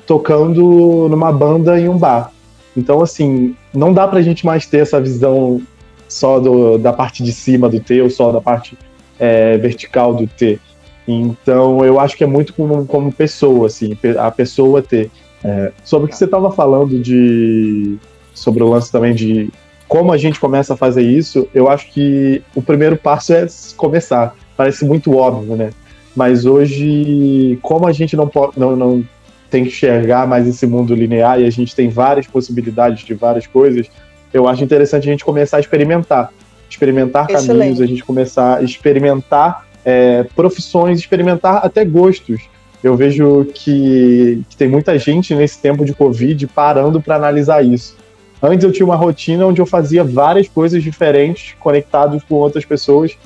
[0.07, 2.31] tocando numa banda em um bar.
[2.75, 5.61] Então, assim, não dá pra gente mais ter essa visão
[6.07, 8.77] só do, da parte de cima do T ou só da parte
[9.19, 10.59] é, vertical do T.
[11.07, 15.11] Então, eu acho que é muito como, como pessoa, assim, a pessoa ter.
[15.43, 17.97] É, sobre o que você estava falando de.
[18.33, 19.51] sobre o lance também de
[19.87, 24.35] como a gente começa a fazer isso, eu acho que o primeiro passo é começar.
[24.55, 25.69] Parece muito óbvio, né?
[26.15, 29.05] Mas hoje, como a gente não, não, não
[29.49, 33.47] tem que enxergar mais esse mundo linear e a gente tem várias possibilidades de várias
[33.47, 33.89] coisas,
[34.33, 36.31] eu acho interessante a gente começar a experimentar.
[36.69, 37.47] Experimentar Excelente.
[37.47, 42.41] caminhos, a gente começar a experimentar é, profissões, experimentar até gostos.
[42.83, 47.95] Eu vejo que, que tem muita gente nesse tempo de Covid parando para analisar isso.
[48.41, 53.17] Antes eu tinha uma rotina onde eu fazia várias coisas diferentes, conectados com outras pessoas,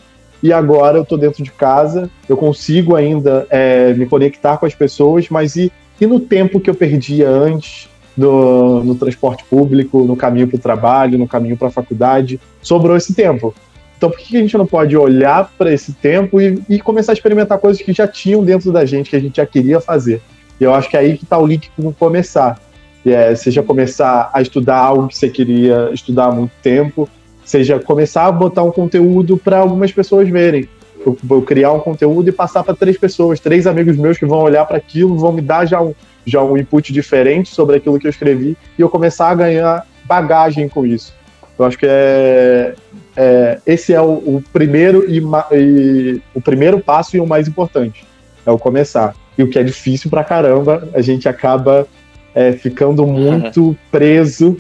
[0.42, 4.74] e agora eu estou dentro de casa, eu consigo ainda é, me conectar com as
[4.74, 5.72] pessoas, mas e
[6.02, 7.88] e no tempo que eu perdia antes
[8.18, 12.98] no, no transporte público, no caminho para o trabalho, no caminho para a faculdade, sobrou
[12.98, 13.54] esse tempo.
[13.96, 17.14] Então, por que a gente não pode olhar para esse tempo e, e, começar a
[17.14, 20.20] experimentar coisas que já tinham dentro da gente, que a gente já queria fazer?
[20.60, 22.60] E eu acho que é aí que está o link com começar.
[23.06, 27.08] É, seja começar a estudar algo que você queria estudar há muito tempo,
[27.46, 30.68] seja começar a botar um conteúdo para algumas pessoas verem
[31.06, 34.40] eu vou criar um conteúdo e passar para três pessoas, três amigos meus que vão
[34.40, 35.94] olhar para aquilo, vão me dar já um,
[36.26, 40.68] já um input diferente sobre aquilo que eu escrevi e eu começar a ganhar bagagem
[40.68, 41.14] com isso.
[41.58, 42.74] Eu acho que é,
[43.16, 45.22] é esse é o, o primeiro e,
[45.52, 48.06] e, o primeiro passo e o mais importante
[48.46, 49.16] é o começar.
[49.38, 51.88] E o que é difícil pra caramba, a gente acaba
[52.34, 54.58] é, ficando muito preso,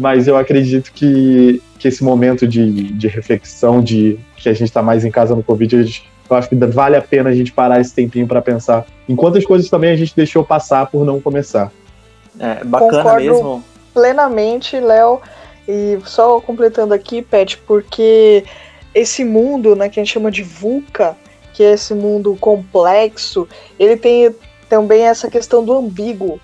[0.00, 4.80] mas eu acredito que, que esse momento de, de reflexão, de que a gente está
[4.80, 7.94] mais em casa no Covid, Eu acho que vale a pena a gente parar esse
[7.94, 11.70] tempinho para pensar em quantas coisas também a gente deixou passar por não começar.
[12.38, 13.64] É bacana Concordo mesmo.
[13.92, 15.20] Plenamente, Léo.
[15.68, 18.42] E só completando aqui, Pet, porque
[18.94, 21.14] esse mundo, né, que a gente chama de VUCA,
[21.52, 23.46] que é esse mundo complexo,
[23.78, 24.34] ele tem
[24.66, 26.40] também essa questão do ambíguo.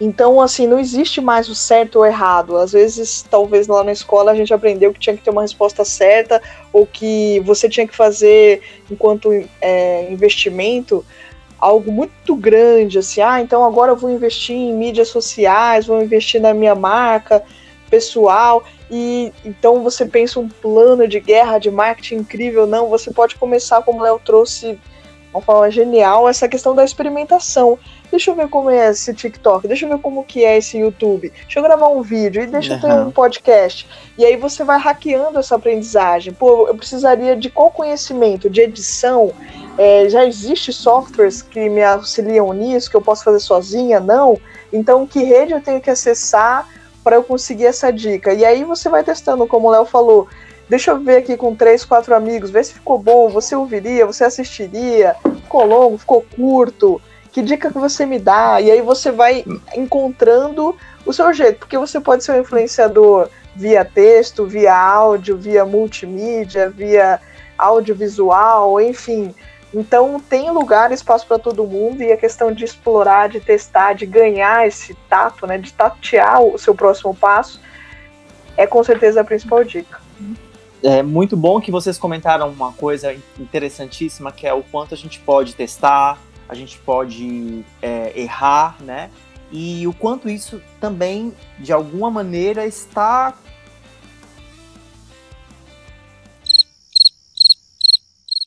[0.00, 2.56] Então, assim, não existe mais o certo ou errado.
[2.56, 5.84] Às vezes, talvez lá na escola a gente aprendeu que tinha que ter uma resposta
[5.84, 6.42] certa
[6.72, 9.30] ou que você tinha que fazer, enquanto
[9.60, 11.04] é, investimento,
[11.58, 16.38] algo muito grande, assim, ah, então agora eu vou investir em mídias sociais, vou investir
[16.38, 17.42] na minha marca
[17.88, 23.36] pessoal, e então você pensa um plano de guerra, de marketing incrível, não, você pode
[23.36, 24.78] começar, como o Léo trouxe,
[25.32, 27.78] uma forma genial, essa questão da experimentação.
[28.14, 31.30] Deixa eu ver como é esse TikTok, deixa eu ver como que é esse YouTube,
[31.30, 32.76] deixa eu gravar um vídeo e deixa uhum.
[32.76, 33.88] eu ter um podcast.
[34.16, 36.32] E aí você vai hackeando essa aprendizagem.
[36.32, 38.48] Pô, eu precisaria de qual conhecimento?
[38.48, 39.32] De edição?
[39.76, 43.98] É, já existe softwares que me auxiliam nisso, que eu posso fazer sozinha?
[43.98, 44.38] Não.
[44.72, 46.68] Então, que rede eu tenho que acessar
[47.02, 48.32] para eu conseguir essa dica?
[48.32, 50.28] E aí você vai testando, como o Léo falou.
[50.68, 53.28] Deixa eu ver aqui com três, quatro amigos, ver se ficou bom.
[53.30, 55.16] Você ouviria, você assistiria?
[55.42, 57.02] Ficou longo, ficou curto?
[57.34, 58.60] Que dica que você me dá?
[58.60, 63.84] E aí você vai encontrando o seu jeito, porque você pode ser um influenciador via
[63.84, 67.20] texto, via áudio, via multimídia, via
[67.58, 69.34] audiovisual, enfim.
[69.74, 74.06] Então tem lugar, espaço para todo mundo e a questão de explorar, de testar, de
[74.06, 77.60] ganhar esse tato, né, de tatear o seu próximo passo,
[78.56, 80.00] é com certeza a principal dica.
[80.84, 85.18] É muito bom que vocês comentaram uma coisa interessantíssima, que é o quanto a gente
[85.18, 86.16] pode testar,
[86.48, 89.10] a gente pode é, errar, né?
[89.50, 93.34] E o quanto isso também, de alguma maneira, está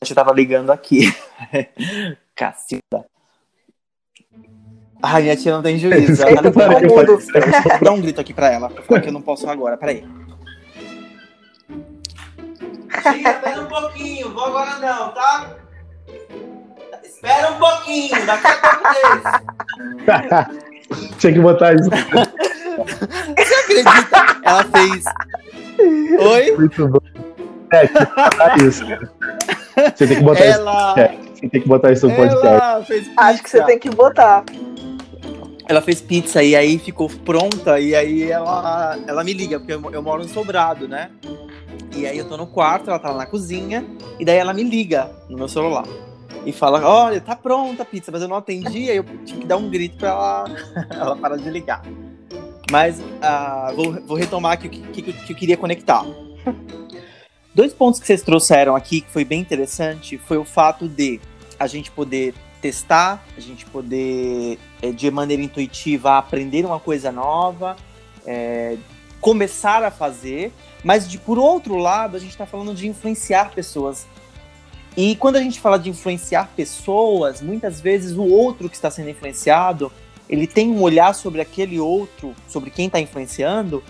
[0.00, 1.12] A gente tava ligando aqui.
[2.34, 3.04] Caceta.
[5.02, 6.22] Ai, minha tia não tem juízo.
[6.22, 7.18] Ela não tem mundo.
[7.18, 9.76] Vou dar um grito aqui pra ela, pra falar que eu não posso agora.
[9.76, 10.04] Peraí.
[13.02, 14.32] Tia, espera um pouquinho.
[14.32, 15.56] Vou agora não, tá?
[17.18, 18.26] Espera um pouquinho.
[18.26, 18.84] Daqui a pouco
[21.18, 21.90] Tinha que botar isso.
[23.36, 24.40] Você acredita?
[24.44, 25.04] Ela fez.
[26.20, 26.56] Oi?
[26.56, 27.00] Muito bom.
[27.72, 27.84] É,
[28.64, 28.84] isso.
[29.96, 30.94] Você tem que botar ela...
[30.94, 31.18] isso.
[31.34, 33.12] Você tem que botar isso no podcast.
[33.16, 34.44] Acho que você tem que botar.
[35.68, 39.82] Ela fez pizza e aí ficou pronta e aí ela, ela me liga, porque eu,
[39.92, 41.10] eu moro em Sobrado, né?
[41.96, 43.84] E aí eu tô no quarto, ela tá lá na cozinha,
[44.20, 45.84] e daí ela me liga no meu celular.
[46.48, 49.46] E fala, olha, tá pronta a pizza, mas eu não atendi, aí eu tive que
[49.46, 50.44] dar um grito pra ela,
[50.90, 51.82] ela parar de ligar.
[52.72, 56.06] Mas uh, vou, vou retomar aqui o que, que, que eu queria conectar.
[57.54, 61.20] Dois pontos que vocês trouxeram aqui que foi bem interessante foi o fato de
[61.60, 62.32] a gente poder
[62.62, 67.76] testar, a gente poder, é, de maneira intuitiva, aprender uma coisa nova,
[68.24, 68.78] é,
[69.20, 70.50] começar a fazer,
[70.82, 74.06] mas de por outro lado, a gente está falando de influenciar pessoas.
[74.98, 79.08] E quando a gente fala de influenciar pessoas, muitas vezes o outro que está sendo
[79.08, 79.92] influenciado,
[80.28, 83.80] ele tem um olhar sobre aquele outro, sobre quem está influenciando,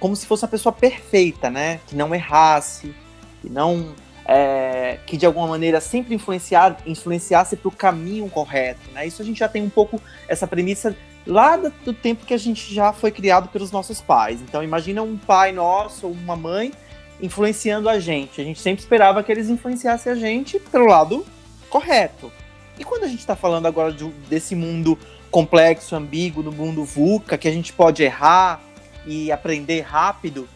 [0.00, 1.78] como se fosse uma pessoa perfeita, né?
[1.86, 2.92] Que não errasse,
[3.40, 3.94] que não
[4.26, 8.90] é, que de alguma maneira sempre influenciar, influenciasse para o caminho correto.
[8.92, 9.06] Né?
[9.06, 12.74] Isso a gente já tem um pouco essa premissa lá do tempo que a gente
[12.74, 14.40] já foi criado pelos nossos pais.
[14.40, 16.72] Então imagina um pai nosso ou uma mãe
[17.20, 18.40] influenciando a gente.
[18.40, 21.26] A gente sempre esperava que eles influenciassem a gente pelo lado
[21.68, 22.32] correto.
[22.78, 24.98] E quando a gente está falando agora de, desse mundo
[25.30, 28.62] complexo, ambíguo, do mundo VUCA, que a gente pode errar
[29.06, 30.48] e aprender rápido,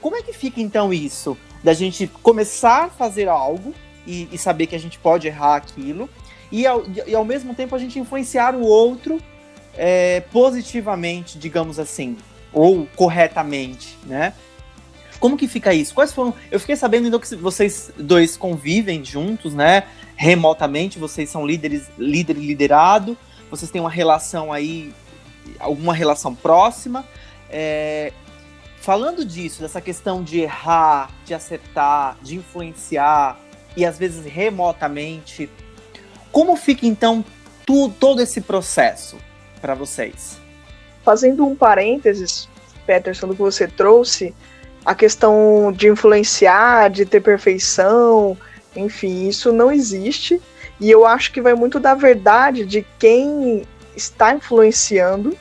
[0.00, 1.36] como é que fica então isso?
[1.62, 3.74] da gente começar a fazer algo
[4.06, 6.08] e, e saber que a gente pode errar aquilo,
[6.50, 9.20] e ao, e ao mesmo tempo a gente influenciar o outro
[9.76, 12.16] é, positivamente, digamos assim,
[12.52, 14.32] ou corretamente, né?
[15.18, 15.94] Como que fica isso?
[15.94, 16.34] Quais foram?
[16.50, 19.84] Eu fiquei sabendo então que vocês dois convivem juntos, né?
[20.16, 23.16] Remotamente, vocês são líderes, líder e liderado,
[23.50, 24.92] vocês têm uma relação aí,
[25.58, 27.04] alguma relação próxima.
[27.50, 28.12] É,
[28.80, 33.38] falando disso, dessa questão de errar, de acertar, de influenciar
[33.76, 35.48] e às vezes remotamente,
[36.32, 37.24] como fica então
[37.66, 39.16] tu, todo esse processo
[39.60, 40.38] para vocês?
[41.04, 42.48] Fazendo um parênteses,
[42.86, 44.34] Peterson, do que você trouxe,
[44.84, 48.36] a questão de influenciar, de ter perfeição,
[48.74, 50.40] enfim, isso não existe.
[50.80, 53.66] E eu acho que vai muito da verdade de quem
[53.96, 55.36] está influenciando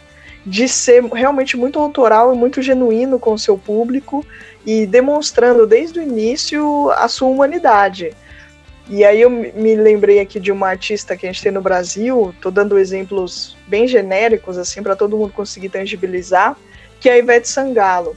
[0.46, 4.26] de ser realmente muito autoral e muito genuíno com o seu público
[4.66, 8.16] e demonstrando desde o início a sua humanidade.
[8.90, 12.34] E aí eu me lembrei aqui de uma artista que a gente tem no Brasil,
[12.42, 16.56] tô dando exemplos bem genéricos assim para todo mundo conseguir tangibilizar,
[17.02, 18.16] que é a Ivete Sangalo.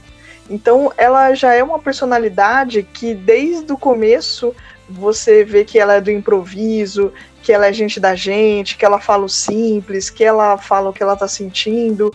[0.51, 4.53] Então ela já é uma personalidade que desde o começo
[4.89, 8.99] você vê que ela é do improviso, que ela é gente da gente, que ela
[8.99, 12.13] fala o simples, que ela fala o que ela tá sentindo.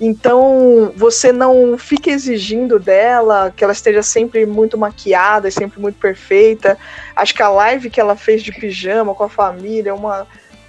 [0.00, 6.76] Então, você não fica exigindo dela que ela esteja sempre muito maquiada, sempre muito perfeita.
[7.14, 10.26] Acho que a live que ela fez de pijama com a família, uma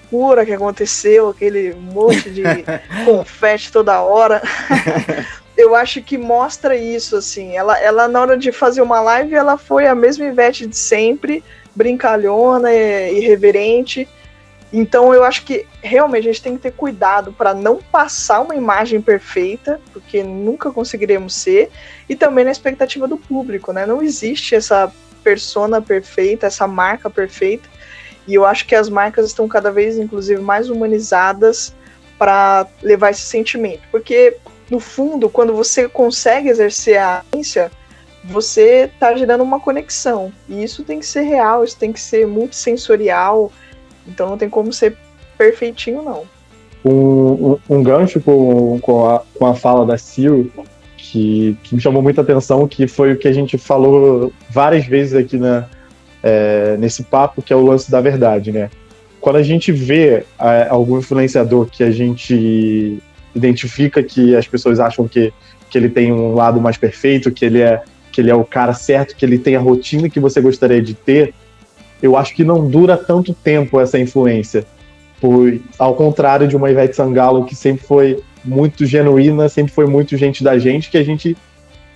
[0.10, 2.44] cura que aconteceu, aquele monte de
[3.04, 4.42] confete toda hora.
[5.58, 7.58] Eu acho que mostra isso, assim.
[7.58, 11.44] Ela, ela, na hora de fazer uma live, ela foi a mesma Ivete de sempre,
[11.76, 14.08] brincalhona, irreverente
[14.72, 18.56] então eu acho que realmente a gente tem que ter cuidado para não passar uma
[18.56, 21.72] imagem perfeita, porque nunca conseguiremos ser,
[22.10, 23.86] e também na expectativa do público, né?
[23.86, 24.92] Não existe essa
[25.24, 27.70] persona perfeita, essa marca perfeita.
[28.28, 31.74] E eu acho que as marcas estão cada vez, inclusive, mais humanizadas
[32.20, 33.84] para levar esse sentimento.
[33.90, 34.36] Porque,
[34.70, 37.72] no fundo, quando você consegue exercer a agência,
[38.24, 40.32] você está gerando uma conexão.
[40.50, 43.68] E isso tem que ser real, isso tem que ser multissensorial, sensorial
[44.08, 44.96] então não tem como ser
[45.38, 46.24] perfeitinho, não.
[46.86, 50.48] Um, um, um gancho com, com, a, com a fala da Sil,
[50.96, 55.14] que, que me chamou muita atenção, que foi o que a gente falou várias vezes
[55.14, 55.66] aqui na,
[56.24, 58.70] é, nesse papo, que é o lance da verdade, né?
[59.20, 63.02] Quando a gente vê é, algum influenciador que a gente
[63.38, 65.34] identifica que as pessoas acham que,
[65.70, 67.82] que ele tem um lado mais perfeito, que ele é
[68.12, 70.96] que ele é o cara certo, que ele tem a rotina que você gostaria de
[70.96, 71.36] ter,
[72.02, 74.66] eu acho que não dura tanto tempo essa influência.
[75.22, 80.18] Por, ao contrário de uma Ivete Sangalo que sempre foi muito genuína, sempre foi muito
[80.18, 81.38] gente da gente, que a gente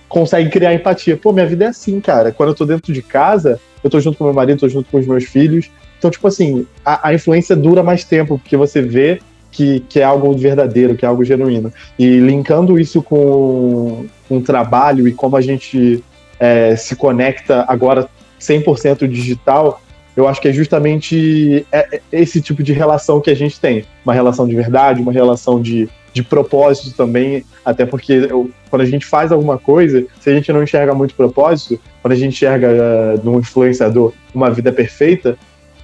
[0.08, 1.16] consegue criar empatia.
[1.16, 2.30] Pô, minha vida é assim, cara.
[2.30, 4.98] Quando eu tô dentro de casa, eu tô junto com meu marido, tô junto com
[4.98, 5.70] os meus filhos.
[5.98, 9.20] Então, tipo assim, a, a influência dura mais tempo, porque você vê
[9.52, 11.72] que, que é algo verdadeiro, que é algo genuíno.
[11.98, 16.02] E linkando isso com, o trabalho e como a gente
[16.40, 18.08] é, se conecta agora
[18.40, 19.80] 100% digital,
[20.16, 23.84] eu acho que é justamente é, é esse tipo de relação que a gente tem.
[24.04, 28.86] Uma relação de verdade, uma relação de, de propósito também, até porque eu, quando a
[28.86, 32.68] gente faz alguma coisa, se a gente não enxerga muito propósito, quando a gente enxerga
[32.68, 35.36] uh, no influenciador uma vida perfeita,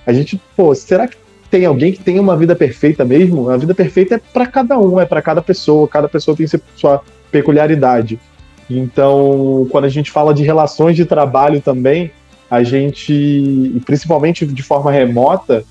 [0.06, 1.16] a gente, pô, será que
[1.50, 3.50] tem alguém que tem uma vida perfeita mesmo?
[3.50, 6.46] A vida perfeita é para cada um, é para cada pessoa, cada pessoa tem
[6.76, 8.18] sua peculiaridade.
[8.70, 12.10] Então, quando a gente fala de relações de trabalho também,
[12.50, 15.64] a gente, principalmente de forma remota,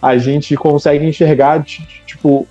[0.00, 1.62] a gente consegue enxergar,
[2.06, 2.46] tipo,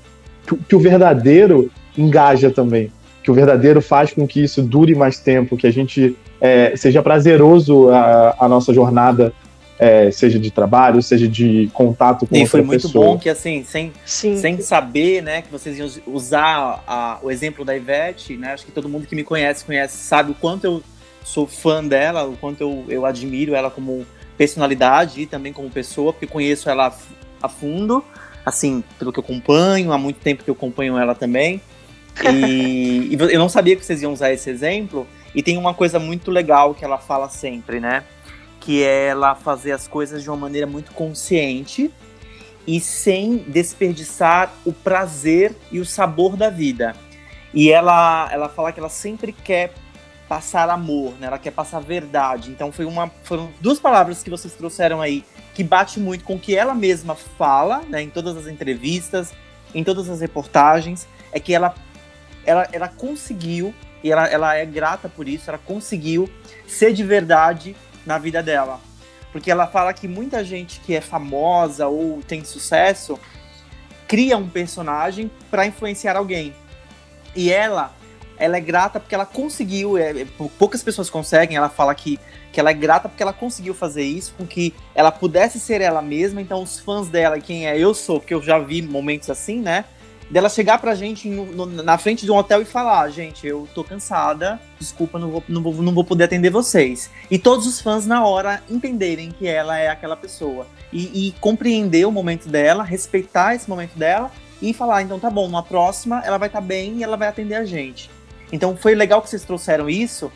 [0.68, 2.92] que o verdadeiro engaja também.
[3.24, 7.04] Que o verdadeiro faz com que isso dure mais tempo, que a gente é, seja
[7.04, 9.34] prazeroso a, a nossa jornada,
[9.82, 13.04] é, seja de trabalho, seja de contato com e outra foi muito pessoa.
[13.04, 17.76] bom que, assim, sem, sem saber, né, que vocês iam usar a, o exemplo da
[17.76, 20.84] Ivete, né, acho que todo mundo que me conhece, conhece, sabe o quanto eu
[21.24, 24.06] sou fã dela, o quanto eu, eu admiro ela como
[24.38, 26.96] personalidade e também como pessoa, porque conheço ela
[27.42, 28.06] a fundo,
[28.46, 31.60] assim, pelo que eu acompanho, há muito tempo que eu acompanho ela também.
[32.32, 35.98] E, e eu não sabia que vocês iam usar esse exemplo, e tem uma coisa
[35.98, 38.04] muito legal que ela fala sempre, né?
[38.62, 41.92] Que é ela fazer as coisas de uma maneira muito consciente
[42.66, 46.96] e sem desperdiçar o prazer e o sabor da vida.
[47.54, 49.74] E ela, ela fala que ela sempre quer
[50.32, 51.28] passar amor, né?
[51.28, 52.52] Ela quer passar verdade.
[52.52, 56.40] Então foi uma, foram duas palavras que vocês trouxeram aí que bate muito com o
[56.40, 58.02] que ela mesma fala, né?
[58.02, 59.34] Em todas as entrevistas,
[59.76, 61.76] em todas as reportagens, é que ela,
[62.46, 65.50] ela, ela conseguiu e ela, ela é grata por isso.
[65.50, 66.30] Ela conseguiu
[66.66, 67.76] ser de verdade
[68.06, 68.80] na vida dela,
[69.32, 73.20] porque ela fala que muita gente que é famosa ou tem sucesso
[74.08, 76.54] cria um personagem para influenciar alguém.
[77.36, 77.94] E ela
[78.42, 80.28] ela é grata porque ela conseguiu, é, é
[80.58, 82.20] poucas pessoas conseguem, ela fala que,
[82.52, 86.02] que ela é grata porque ela conseguiu fazer isso, com que ela pudesse ser ela
[86.02, 89.62] mesma, então os fãs dela, quem é eu sou, porque eu já vi momentos assim,
[89.62, 89.86] né,
[90.32, 93.68] dela chegar pra gente no, no, na frente de um hotel e falar, gente, eu
[93.76, 97.12] tô cansada, desculpa, não vou, não, vou, não vou poder atender vocês.
[97.30, 100.66] E todos os fãs na hora entenderem que ela é aquela pessoa.
[100.92, 105.50] E, e compreender o momento dela, respeitar esse momento dela e falar, então tá bom,
[105.50, 108.10] na próxima ela vai estar tá bem e ela vai atender a gente.
[108.54, 110.32] Então foi legal que vocês trouxeram isso,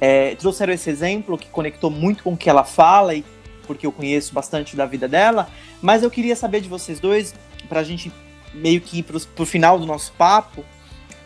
[0.00, 3.24] é, trouxeram esse exemplo que conectou muito com o que ela fala, e
[3.64, 5.48] porque eu conheço bastante da vida dela,
[5.80, 7.32] mas eu queria saber de vocês dois,
[7.68, 8.12] para a gente
[8.54, 10.64] meio que para o final do nosso papo,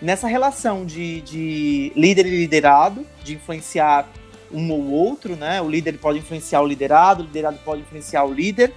[0.01, 4.09] nessa relação de, de líder e liderado, de influenciar
[4.53, 5.61] um ou outro, né?
[5.61, 8.73] O líder pode influenciar o liderado, o liderado pode influenciar o líder,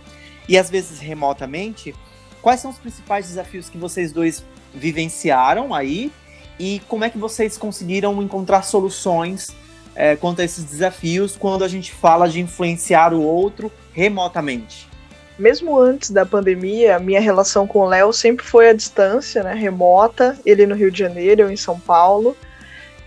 [0.48, 1.96] e às vezes remotamente.
[2.42, 6.12] Quais são os principais desafios que vocês dois vivenciaram aí
[6.60, 9.56] e como é que vocês conseguiram encontrar soluções
[9.96, 14.90] é, quanto a esses desafios quando a gente fala de influenciar o outro remotamente?
[15.38, 19.54] Mesmo antes da pandemia, a minha relação com o Léo sempre foi à distância, né,
[19.54, 22.38] remota, ele no Rio de Janeiro, eu em São Paulo.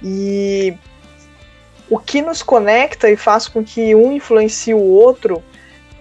[0.02, 0.74] E
[1.88, 5.42] o que nos conecta e faz com que um influencie o outro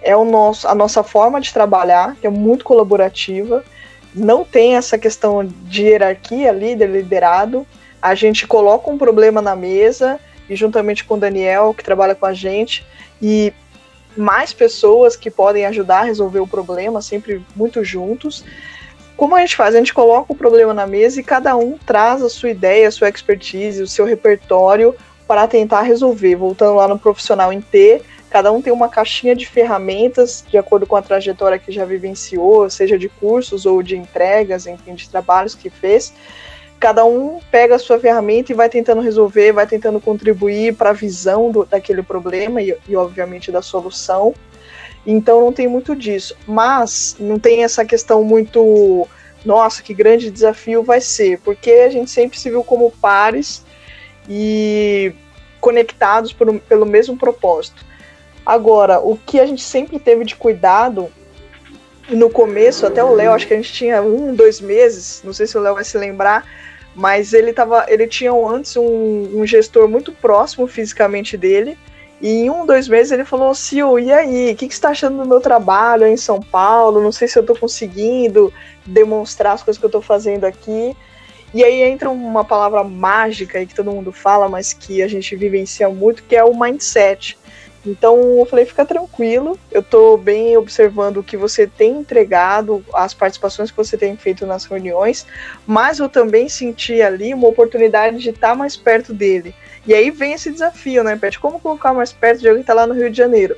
[0.02, 3.64] é o nosso, a nossa forma de trabalhar, que é muito colaborativa.
[4.14, 7.66] Não tem essa questão de hierarquia, líder, liderado.
[8.00, 10.18] A gente coloca um problema na mesa
[10.48, 12.86] e juntamente com o Daniel, que trabalha com a gente,
[13.20, 13.52] e
[14.16, 18.44] mais pessoas que podem ajudar a resolver o problema, sempre muito juntos.
[19.16, 19.74] Como a gente faz?
[19.74, 22.90] A gente coloca o problema na mesa e cada um traz a sua ideia, a
[22.90, 24.94] sua expertise, o seu repertório
[25.26, 26.36] para tentar resolver.
[26.36, 28.02] Voltando lá no profissional em T,
[28.36, 32.68] Cada um tem uma caixinha de ferramentas de acordo com a trajetória que já vivenciou,
[32.68, 36.12] seja de cursos ou de entregas, enfim, de trabalhos que fez.
[36.78, 40.92] Cada um pega a sua ferramenta e vai tentando resolver, vai tentando contribuir para a
[40.92, 44.34] visão do, daquele problema e, e, obviamente, da solução.
[45.06, 46.36] Então, não tem muito disso.
[46.46, 49.08] Mas não tem essa questão muito.
[49.44, 53.64] Nossa, que grande desafio vai ser, porque a gente sempre se viu como pares
[54.28, 55.14] e
[55.60, 57.84] conectados por, pelo mesmo propósito.
[58.44, 61.08] Agora, o que a gente sempre teve de cuidado
[62.08, 65.46] no começo, até o Léo, acho que a gente tinha um, dois meses, não sei
[65.46, 66.46] se o Léo vai se lembrar,
[66.94, 71.76] mas ele tava, ele tinha antes um, um, gestor muito próximo fisicamente dele,
[72.20, 74.90] e em um, dois meses ele falou, Sil, e aí, o que, que você está
[74.90, 77.02] achando do meu trabalho em São Paulo?
[77.02, 78.52] Não sei se eu estou conseguindo
[78.86, 80.96] demonstrar as coisas que eu estou fazendo aqui.
[81.52, 85.36] E aí entra uma palavra mágica aí que todo mundo fala, mas que a gente
[85.36, 87.38] vivencia muito, que é o mindset.
[87.86, 93.14] Então eu falei, fica tranquilo, eu estou bem observando o que você tem entregado, as
[93.14, 95.26] participações que você tem feito nas reuniões,
[95.66, 99.54] mas eu também senti ali uma oportunidade de estar mais perto dele.
[99.86, 101.38] E aí vem esse desafio, né, Pet?
[101.38, 103.56] Como colocar mais perto de alguém que está lá no Rio de Janeiro?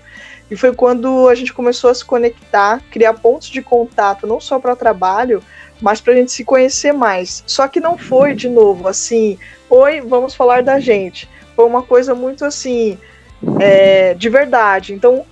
[0.50, 4.58] E foi quando a gente começou a se conectar, criar pontos de contato, não só
[4.58, 5.42] para trabalho,
[5.80, 7.42] mas para a gente se conhecer mais.
[7.46, 9.38] Só que não foi, de novo, assim,
[9.70, 11.28] oi, vamos falar da gente.
[11.54, 12.98] Foi uma coisa muito assim,
[13.60, 14.92] é, de verdade.
[14.92, 15.24] Então,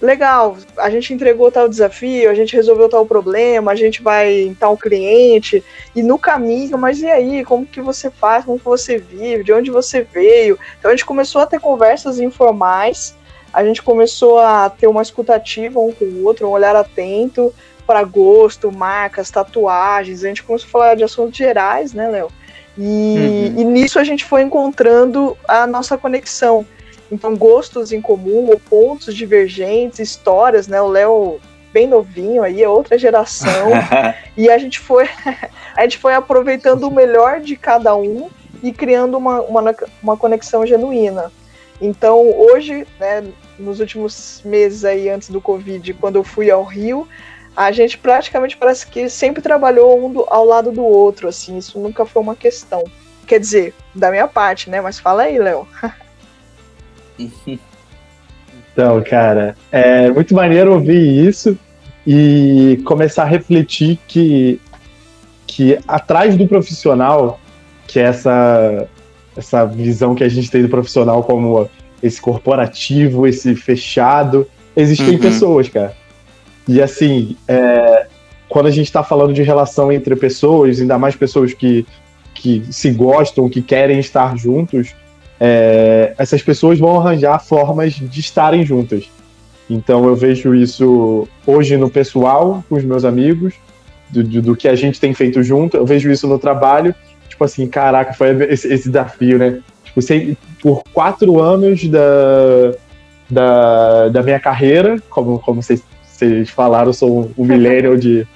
[0.00, 4.54] legal, a gente entregou tal desafio, a gente resolveu tal problema, a gente vai em
[4.54, 5.62] tal cliente,
[5.94, 9.52] e no caminho, mas e aí, como que você faz, como que você vive, de
[9.52, 10.58] onde você veio?
[10.78, 13.14] Então a gente começou a ter conversas informais,
[13.52, 17.52] a gente começou a ter uma escutativa um com o outro, um olhar atento
[17.86, 22.28] para gosto, marcas, tatuagens, a gente começou a falar de assuntos gerais, né, Léo?
[22.78, 23.60] E, uhum.
[23.60, 26.64] e nisso a gente foi encontrando a nossa conexão.
[27.10, 30.80] Então, gostos em comum ou pontos divergentes, histórias, né?
[30.80, 31.40] O Léo
[31.72, 33.70] bem novinho aí, é outra geração.
[34.36, 35.08] e a gente foi
[35.76, 38.28] a gente foi aproveitando o melhor de cada um
[38.62, 41.32] e criando uma, uma, uma conexão genuína.
[41.80, 43.24] Então, hoje, né,
[43.58, 47.08] nos últimos meses aí antes do Covid, quando eu fui ao Rio,
[47.56, 51.78] a gente praticamente parece que sempre trabalhou um do, ao lado do outro, assim, isso
[51.78, 52.84] nunca foi uma questão.
[53.26, 54.80] Quer dizer, da minha parte, né?
[54.80, 55.66] Mas fala aí, Léo.
[58.72, 61.58] Então, cara, é muito maneiro ouvir isso
[62.06, 64.60] e começar a refletir que,
[65.46, 67.38] que atrás do profissional,
[67.86, 68.88] que é essa,
[69.36, 71.68] essa visão que a gente tem do profissional como
[72.02, 75.18] esse corporativo, esse fechado, existem uhum.
[75.18, 75.94] pessoas, cara.
[76.66, 78.06] E assim, é,
[78.48, 81.86] quando a gente está falando de relação entre pessoas, ainda mais pessoas que,
[82.34, 84.94] que se gostam, que querem estar juntos,
[85.40, 89.08] é, essas pessoas vão arranjar formas de estarem juntas.
[89.68, 93.54] Então eu vejo isso hoje no pessoal, com os meus amigos,
[94.10, 95.78] do, do, do, que a gente tem feito junto.
[95.78, 96.94] Eu vejo isso no trabalho.
[97.28, 99.60] Tipo assim, caraca, foi esse, esse desafio, né?
[99.84, 102.74] Tipo, sei, por quatro anos da,
[103.30, 108.26] da, da minha carreira, como, como vocês, vocês falaram, eu sou um millennial de,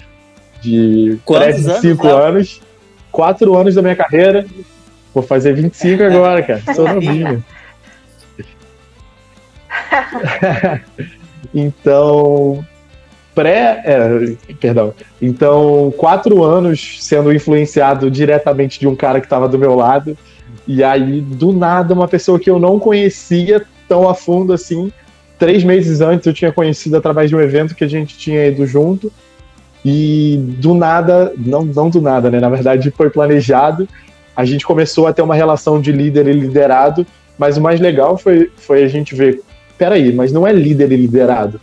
[0.62, 2.62] de Quantos anos, cinco anos.
[3.10, 4.46] Quatro anos da minha carreira,
[5.14, 6.62] Vou fazer 25 agora, cara.
[6.74, 7.42] Sou novinho.
[11.54, 12.64] então,
[13.34, 13.82] pré.
[13.84, 14.92] É, perdão.
[15.22, 20.18] Então, quatro anos sendo influenciado diretamente de um cara que estava do meu lado.
[20.66, 24.90] E aí, do nada, uma pessoa que eu não conhecia tão a fundo assim.
[25.38, 28.66] Três meses antes eu tinha conhecido através de um evento que a gente tinha ido
[28.66, 29.12] junto.
[29.84, 32.40] E do nada, não, não do nada, né?
[32.40, 33.86] Na verdade, foi planejado
[34.36, 37.06] a gente começou a ter uma relação de líder e liderado
[37.38, 39.40] Mas o mais legal foi, foi a gente ver,
[39.76, 41.60] peraí, mas não é líder e liderado.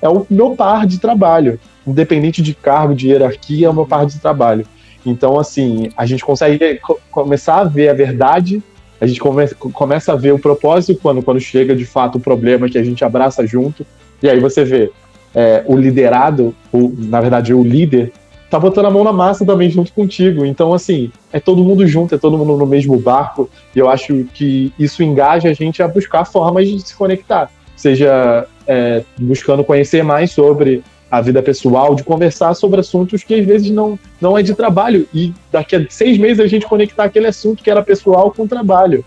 [0.00, 1.60] É o meu par de trabalho.
[1.86, 4.66] Independente de cargo, de hierarquia, é o meu par de trabalho.
[5.04, 8.62] Então, assim, a gente consegue começar a ver a verdade,
[9.00, 12.68] a gente come começa a ver o propósito quando, quando chega de fato o problema
[12.68, 13.84] que a gente abraça junto.
[14.22, 14.92] E aí você vê
[15.34, 18.12] é, o liderado, o, na verdade, o líder,
[18.52, 20.44] tá botando a mão na massa também junto contigo.
[20.44, 23.48] Então, assim, é todo mundo junto, é todo mundo no mesmo barco.
[23.74, 27.50] E eu acho que isso engaja a gente a buscar formas de se conectar.
[27.74, 33.46] Seja é, buscando conhecer mais sobre a vida pessoal, de conversar sobre assuntos que às
[33.46, 35.08] vezes não, não é de trabalho.
[35.14, 39.02] E daqui a seis meses a gente conectar aquele assunto que era pessoal com trabalho.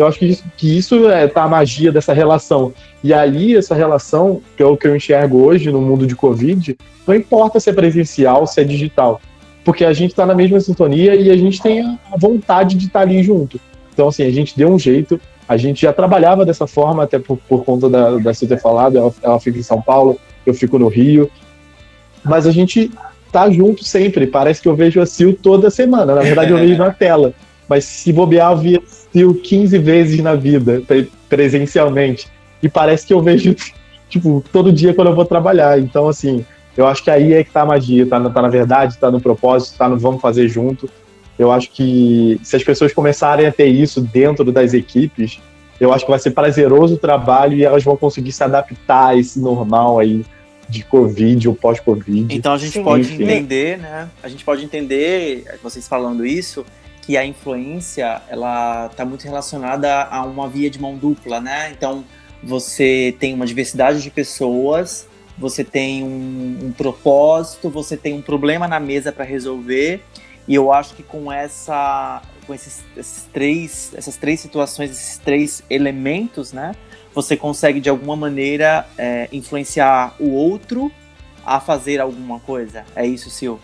[0.00, 2.72] Eu acho que isso, que isso é tá a magia dessa relação.
[3.04, 6.74] E aí, essa relação, que é o que eu enxergo hoje no mundo de Covid,
[7.06, 9.20] não importa se é presencial, se é digital.
[9.62, 13.00] Porque a gente está na mesma sintonia e a gente tem a vontade de estar
[13.00, 13.60] tá ali junto.
[13.92, 17.36] Então, assim, a gente deu um jeito, a gente já trabalhava dessa forma, até por,
[17.36, 20.88] por conta da, da ter falado, ela, ela fica em São Paulo, eu fico no
[20.88, 21.30] Rio,
[22.24, 22.90] mas a gente
[23.30, 24.26] tá junto sempre.
[24.26, 26.14] Parece que eu vejo a Sil toda semana.
[26.14, 27.34] Na verdade, eu vejo na tela.
[27.70, 28.82] Mas se bobear, eu vi
[29.14, 30.82] Sil 15 vezes na vida,
[31.28, 32.26] presencialmente.
[32.60, 33.54] E parece que eu vejo,
[34.10, 35.78] tipo, todo dia quando eu vou trabalhar.
[35.78, 36.44] Então, assim,
[36.76, 38.04] eu acho que aí é que tá a magia.
[38.06, 40.90] Tá, tá na verdade, tá no propósito, tá no vamos fazer junto.
[41.38, 45.40] Eu acho que se as pessoas começarem a ter isso dentro das equipes,
[45.78, 49.16] eu acho que vai ser prazeroso o trabalho e elas vão conseguir se adaptar a
[49.16, 50.24] esse normal aí
[50.68, 52.34] de Covid ou pós-Covid.
[52.34, 53.22] Então a gente Sim, pode enfim.
[53.22, 54.08] entender, né?
[54.22, 56.66] A gente pode entender, vocês falando isso,
[57.02, 61.70] que a influência ela está muito relacionada a uma via de mão dupla, né?
[61.70, 62.04] Então
[62.42, 68.68] você tem uma diversidade de pessoas, você tem um, um propósito, você tem um problema
[68.68, 70.02] na mesa para resolver.
[70.46, 75.62] E eu acho que com essa, com esses, esses três, essas três situações, esses três
[75.70, 76.72] elementos, né?
[77.14, 80.92] você consegue de alguma maneira é, influenciar o outro
[81.44, 82.84] a fazer alguma coisa.
[82.94, 83.58] É isso, Sil?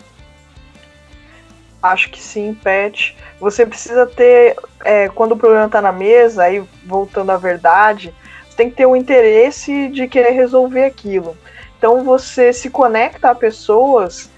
[1.81, 3.15] Acho que sim, Pet.
[3.39, 8.13] Você precisa ter, é, quando o problema está na mesa, aí voltando à verdade,
[8.47, 11.37] você tem que ter o interesse de querer resolver aquilo.
[11.77, 14.29] Então você se conecta a pessoas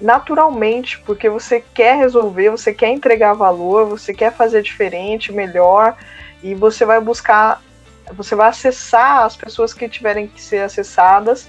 [0.00, 5.96] naturalmente, porque você quer resolver, você quer entregar valor, você quer fazer diferente, melhor,
[6.42, 7.62] e você vai buscar
[8.12, 11.48] você vai acessar as pessoas que tiverem que ser acessadas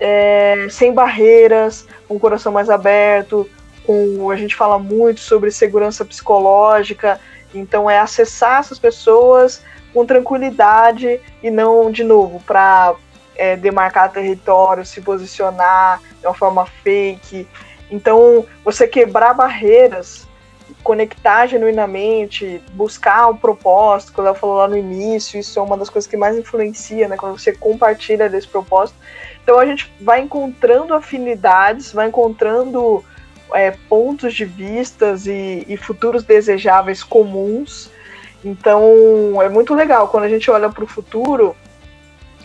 [0.00, 3.48] é, sem barreiras, com o coração mais aberto.
[3.88, 7.18] Com, a gente fala muito sobre segurança psicológica,
[7.54, 9.62] então é acessar essas pessoas
[9.94, 12.94] com tranquilidade e não, de novo, para
[13.34, 17.48] é, demarcar território, se posicionar de uma forma fake.
[17.90, 20.28] Então, você quebrar barreiras
[20.82, 25.76] conectar genuinamente, buscar o propósito, que o Léo falou lá no início, isso é uma
[25.76, 27.16] das coisas que mais influencia, né?
[27.16, 28.96] Quando você compartilha desse propósito.
[29.42, 33.04] Então a gente vai encontrando afinidades, vai encontrando
[33.54, 37.90] é, pontos de vistas e, e futuros desejáveis comuns.
[38.44, 41.56] Então é muito legal quando a gente olha para o futuro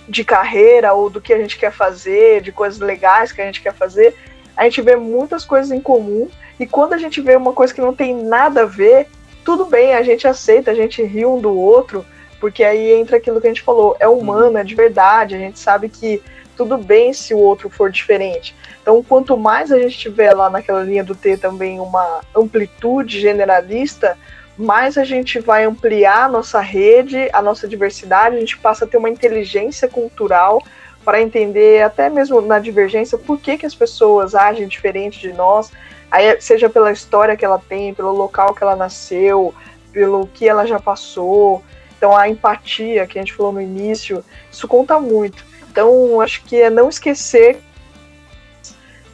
[0.07, 3.61] de carreira ou do que a gente quer fazer, de coisas legais que a gente
[3.61, 4.15] quer fazer,
[4.55, 6.29] a gente vê muitas coisas em comum
[6.59, 9.07] e quando a gente vê uma coisa que não tem nada a ver,
[9.43, 12.05] tudo bem, a gente aceita, a gente ri um do outro,
[12.39, 15.59] porque aí entra aquilo que a gente falou, é humano, é de verdade, a gente
[15.59, 16.21] sabe que
[16.55, 18.55] tudo bem se o outro for diferente.
[18.83, 24.15] Então, quanto mais a gente tiver lá naquela linha do T também uma amplitude generalista,
[24.55, 28.87] mais a gente vai ampliar a nossa rede, a nossa diversidade, a gente passa a
[28.87, 30.61] ter uma inteligência cultural
[31.03, 35.71] para entender, até mesmo na divergência, por que, que as pessoas agem diferente de nós,
[36.13, 39.51] Aí, seja pela história que ela tem, pelo local que ela nasceu,
[39.91, 41.63] pelo que ela já passou.
[41.97, 45.43] Então, a empatia que a gente falou no início, isso conta muito.
[45.71, 47.59] Então, acho que é não esquecer,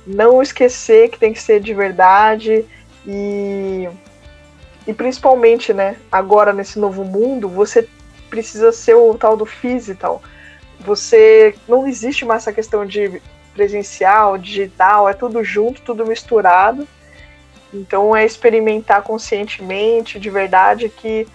[0.05, 2.65] não esquecer que tem que ser de verdade
[3.05, 3.87] e,
[4.87, 7.87] e principalmente, né, agora nesse novo mundo, você
[8.29, 10.21] precisa ser o tal do physical.
[10.79, 13.21] Você não existe mais essa questão de
[13.53, 16.87] presencial, digital, é tudo junto, tudo misturado.
[17.73, 21.27] Então é experimentar conscientemente, de verdade, que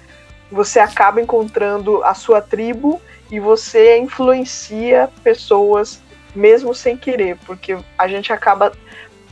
[0.50, 3.00] você acaba encontrando a sua tribo
[3.30, 6.00] e você influencia pessoas
[6.34, 8.72] mesmo sem querer, porque a gente acaba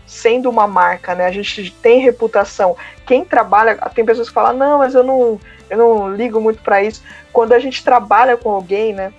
[0.06, 1.26] sendo uma marca, né?
[1.26, 2.76] A gente tem reputação.
[3.06, 5.40] Quem trabalha, tem pessoas que falam: "Não, mas eu não,
[5.70, 7.02] eu não ligo muito para isso".
[7.32, 9.12] Quando a gente trabalha com alguém, né?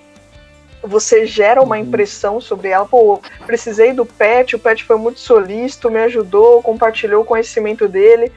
[0.83, 1.81] você gera uma uhum.
[1.81, 2.85] impressão sobre ela.
[2.85, 8.31] Pô, precisei do pet, o pet foi muito solícito, me ajudou, compartilhou o conhecimento dele.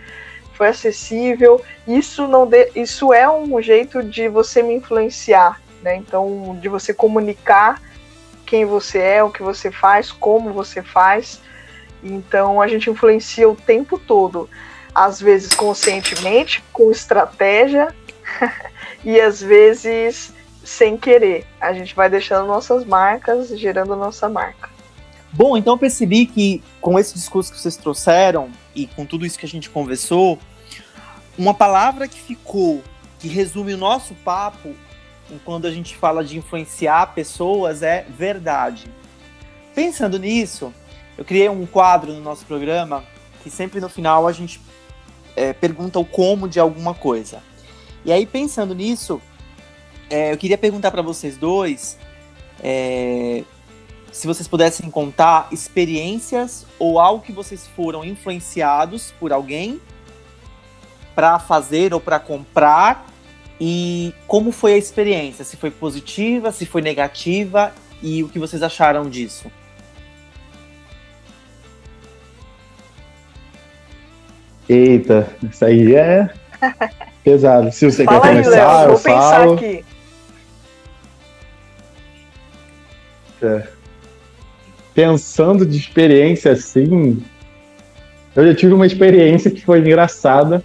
[0.54, 1.60] foi acessível.
[1.86, 5.96] Isso não de, isso é um jeito de você me influenciar, né?
[5.96, 7.82] Então, de você comunicar
[8.46, 11.40] quem você é, o que você faz, como você faz.
[12.02, 14.48] Então, a gente influencia o tempo todo,
[14.94, 17.94] às vezes conscientemente, com estratégia,
[19.04, 20.32] e às vezes
[20.64, 21.46] sem querer.
[21.60, 24.68] A gente vai deixando nossas marcas, gerando nossa marca.
[25.32, 29.38] Bom, então eu percebi que com esse discurso que vocês trouxeram e com tudo isso
[29.38, 30.38] que a gente conversou,
[31.36, 32.82] uma palavra que ficou,
[33.18, 34.74] que resume o nosso papo,
[35.44, 38.90] quando a gente fala de influenciar pessoas, é verdade.
[39.74, 40.72] Pensando nisso,
[41.18, 43.04] eu criei um quadro no nosso programa
[43.42, 44.60] que sempre no final a gente
[45.36, 47.42] é, pergunta o como de alguma coisa.
[48.04, 49.20] E aí, pensando nisso,
[50.08, 51.98] é, eu queria perguntar para vocês dois
[52.62, 53.44] é,
[54.12, 59.80] se vocês pudessem contar experiências ou algo que vocês foram influenciados por alguém
[61.14, 63.06] para fazer ou para comprar
[63.60, 68.62] e como foi a experiência, se foi positiva, se foi negativa e o que vocês
[68.62, 69.50] acharam disso.
[74.68, 76.28] Eita, isso aí é
[77.22, 77.72] pesado.
[77.72, 79.54] Se você Fala quer aí, começar, Léo, eu vou pensar falo.
[79.54, 79.84] aqui.
[83.42, 83.62] É.
[84.94, 87.22] Pensando de experiência assim,
[88.34, 90.64] eu já tive uma experiência que foi engraçada,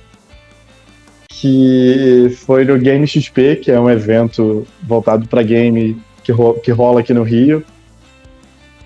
[1.41, 6.69] que foi no Game XP, que é um evento voltado para game que, ro que
[6.69, 7.63] rola aqui no Rio.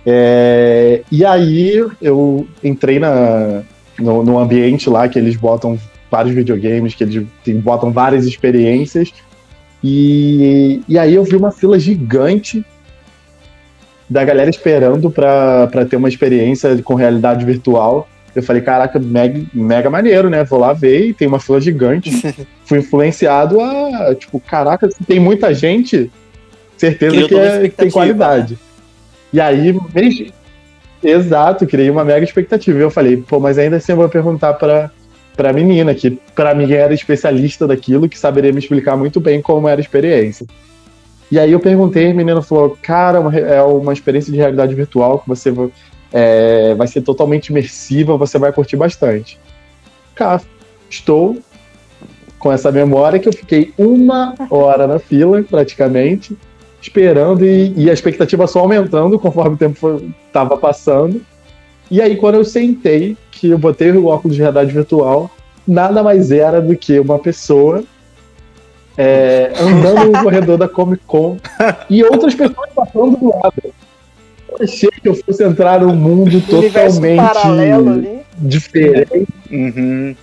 [0.06, 3.62] É, e aí eu entrei na,
[4.00, 5.78] no, no ambiente lá que eles botam
[6.10, 7.28] vários videogames, que eles
[7.62, 9.14] botam várias experiências.
[9.84, 12.66] E, e aí eu vi uma fila gigante
[14.10, 18.08] da galera esperando para ter uma experiência com realidade virtual.
[18.36, 20.44] Eu falei, caraca, mega, mega maneiro, né?
[20.44, 22.12] Vou lá ver e tem uma fila gigante.
[22.66, 26.12] Fui influenciado a, tipo, caraca, se tem muita gente,
[26.78, 28.58] certeza Criou que é, tem qualidade.
[29.32, 30.34] E aí, me-
[31.04, 32.78] exato, criei uma mega expectativa.
[32.78, 34.92] E eu falei, pô, mas ainda assim eu vou perguntar pra,
[35.36, 39.68] pra menina, que pra mim era especialista daquilo, que saberia me explicar muito bem como
[39.70, 40.46] era a experiência.
[41.32, 45.20] E aí eu perguntei, a menina falou, cara, uma é uma experiência de realidade virtual
[45.20, 45.52] que você
[46.18, 49.38] é, vai ser totalmente imersiva, você vai curtir bastante.
[50.16, 50.40] Cá,
[50.90, 51.38] estou
[52.40, 56.38] com essa memória que eu fiquei uma hora na fila, praticamente,
[56.82, 61.22] esperando e, e a expectativa só aumentando conforme o tempo estava passando.
[61.92, 65.30] E aí, quando eu sentei, que eu botei o óculos de realidade virtual,
[65.68, 67.84] nada mais era do que uma pessoa
[68.98, 71.36] é, andando no corredor da Comic Con
[71.90, 73.75] e outras pessoas passando do lado.
[74.60, 80.16] Eu achei que eu fosse entrar num mundo totalmente diferente Uhum.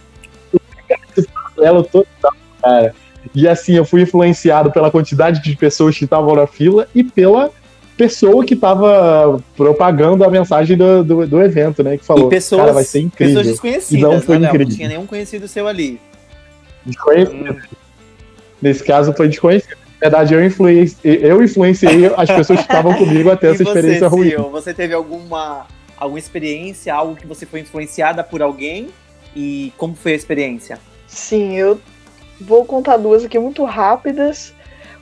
[1.55, 2.95] paralelo total, cara.
[3.35, 7.51] E assim, eu fui influenciado pela quantidade de pessoas que estavam na fila e pela
[7.97, 11.97] pessoa que estava propagando a mensagem do, do, do evento, né?
[11.97, 13.37] Que falou, e pessoas, cara, vai ser incrível.
[13.37, 14.69] pessoas desconhecidas, E não foi né, incrível.
[14.69, 16.01] Não tinha nenhum conhecido seu ali.
[16.85, 17.63] Desconhecido.
[18.61, 19.82] Nesse caso, foi desconhecido.
[20.03, 23.63] Na verdade, eu influenciei, eu influenciei as pessoas que estavam comigo a ter e essa
[23.63, 24.51] experiência você, ruim.
[24.51, 25.65] Você teve alguma,
[25.97, 28.89] alguma experiência, algo que você foi influenciada por alguém?
[29.35, 30.81] E como foi a experiência?
[31.07, 31.81] Sim, eu
[32.41, 34.53] vou contar duas aqui muito rápidas.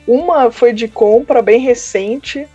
[0.06, 2.46] Uma foi de compra, bem recente.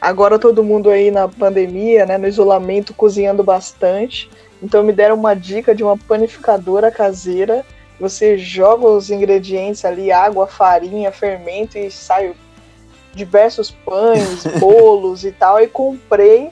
[0.00, 4.30] Agora todo mundo aí na pandemia, né, no isolamento, cozinhando bastante.
[4.62, 7.62] Então me deram uma dica de uma panificadora caseira.
[8.00, 12.34] Você joga os ingredientes ali, água, farinha, fermento e sai
[13.14, 15.60] diversos pães, bolos e tal.
[15.60, 16.50] E comprei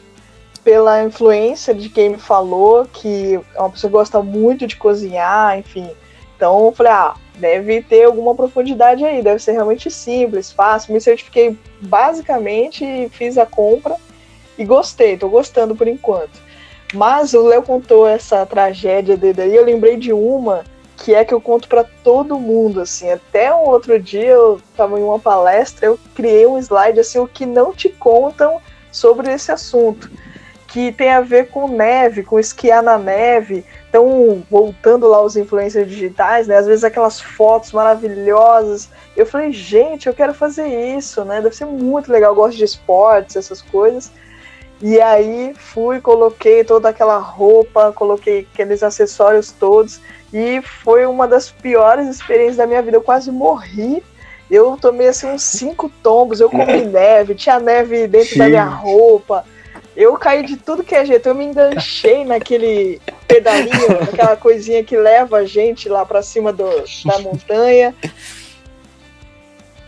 [0.62, 5.58] pela influência de quem me falou que é uma pessoa que gosta muito de cozinhar,
[5.58, 5.90] enfim.
[6.36, 10.92] Então eu falei, ah, deve ter alguma profundidade aí, deve ser realmente simples, fácil.
[10.92, 13.96] Me certifiquei basicamente e fiz a compra
[14.58, 16.38] e gostei, tô gostando por enquanto.
[16.92, 20.64] Mas o Léo contou essa tragédia dele aí, eu lembrei de uma
[20.98, 23.10] que é que eu conto para todo mundo, assim.
[23.10, 27.28] Até um outro dia eu tava em uma palestra, eu criei um slide assim, o
[27.28, 30.10] que não te contam sobre esse assunto,
[30.66, 33.64] que tem a ver com neve, com esquiar na neve.
[33.88, 36.56] Então, voltando lá aos influencers digitais, né?
[36.56, 38.90] Às vezes aquelas fotos maravilhosas.
[39.16, 41.40] Eu falei, gente, eu quero fazer isso, né?
[41.40, 44.10] Deve ser muito legal, eu gosto de esportes, essas coisas.
[44.82, 50.00] E aí fui, coloquei toda aquela roupa, coloquei aqueles acessórios todos
[50.32, 52.96] e foi uma das piores experiências da minha vida.
[52.96, 54.02] Eu quase morri.
[54.50, 59.44] Eu tomei assim uns cinco tombos, eu comi neve, tinha neve dentro da minha roupa.
[59.94, 64.96] Eu caí de tudo que é jeito, eu me enganchei naquele pedalinho, aquela coisinha que
[64.96, 66.64] leva a gente lá para cima do,
[67.04, 67.94] da montanha.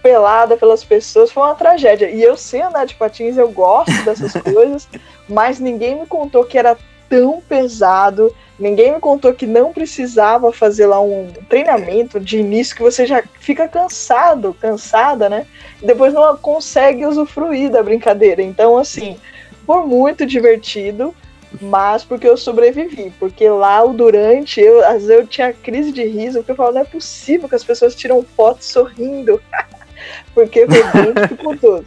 [0.02, 2.10] Pelada pelas pessoas, foi uma tragédia.
[2.10, 4.88] E eu sei andar de patins, eu gosto dessas coisas,
[5.28, 6.76] mas ninguém me contou que era
[7.10, 8.34] tão pesado.
[8.58, 13.22] Ninguém me contou que não precisava fazer lá um treinamento de início que você já
[13.40, 15.46] fica cansado, cansada, né?
[15.82, 18.40] E depois não consegue usufruir da brincadeira.
[18.40, 19.18] Então, assim,
[19.66, 21.14] foi muito divertido,
[21.60, 23.12] mas porque eu sobrevivi.
[23.18, 26.74] Porque lá o durante, eu, às vezes eu tinha crise de riso, porque eu falava,
[26.76, 29.42] não é possível que as pessoas tiram fotos sorrindo.
[30.32, 31.86] porque foi bem dificultoso.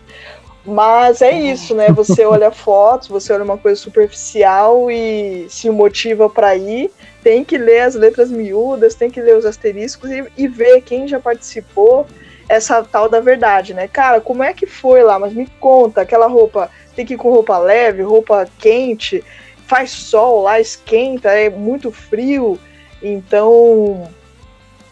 [0.65, 1.89] Mas é isso, né?
[1.91, 6.89] Você olha fotos, você olha uma coisa superficial e se motiva para ir,
[7.21, 11.07] tem que ler as letras miúdas, tem que ler os asteriscos e, e, ver quem
[11.07, 12.07] já participou
[12.47, 13.89] essa tal da verdade, né?
[13.89, 15.19] Cara, como é que foi lá?
[15.19, 19.23] Mas me conta, aquela roupa tem que ir com roupa leve, roupa quente,
[19.67, 22.57] faz sol lá, esquenta, é muito frio.
[23.01, 24.07] Então,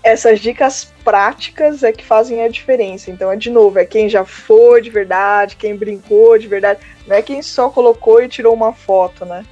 [0.03, 3.11] essas dicas práticas é que fazem a diferença.
[3.11, 7.15] Então, é de novo, é quem já foi de verdade, quem brincou de verdade, não
[7.15, 9.45] é quem só colocou e tirou uma foto, né?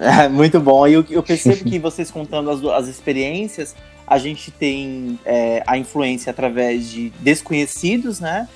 [0.00, 0.86] É, muito bom.
[0.86, 3.74] E eu, eu percebo que vocês contando as, as experiências,
[4.06, 8.48] a gente tem é, a influência através de desconhecidos, né?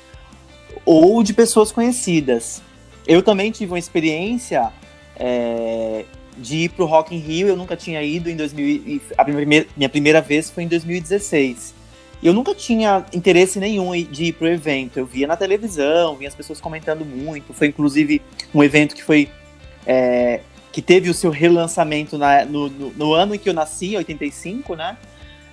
[0.84, 2.62] Ou de pessoas conhecidas.
[3.06, 4.72] Eu também tive uma experiência
[5.18, 6.04] é,
[6.36, 9.88] de ir pro Rock in Rio, eu nunca tinha ido em 2000, a primeira, minha
[9.88, 11.74] primeira vez foi em 2016.
[12.22, 14.98] Eu nunca tinha interesse nenhum de ir pro evento.
[14.98, 17.52] Eu via na televisão, via as pessoas comentando muito.
[17.52, 18.22] Foi inclusive
[18.54, 19.28] um evento que foi
[19.86, 20.40] é,
[20.72, 24.74] que teve o seu relançamento na, no, no, no, ano em que eu nasci, 85,
[24.74, 24.96] né?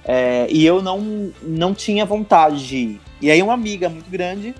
[0.05, 3.01] É, e eu não, não tinha vontade de ir.
[3.21, 4.53] E aí uma amiga muito grande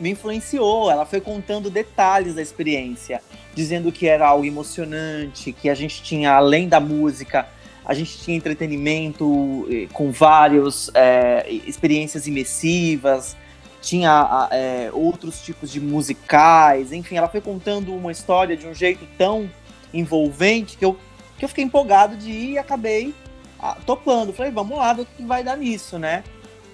[0.00, 0.90] me influenciou.
[0.90, 3.20] Ela foi contando detalhes da experiência,
[3.54, 7.48] dizendo que era algo emocionante, que a gente tinha, além da música,
[7.84, 13.34] a gente tinha entretenimento eh, com várias é, experiências imersivas,
[13.80, 19.06] tinha é, outros tipos de musicais, enfim, ela foi contando uma história de um jeito
[19.16, 19.50] tão
[19.94, 20.98] envolvente que eu,
[21.38, 23.14] que eu fiquei empolgado de ir e acabei
[23.58, 24.32] ah, topando.
[24.32, 26.24] Falei, vamos lá, o que vai dar nisso, né?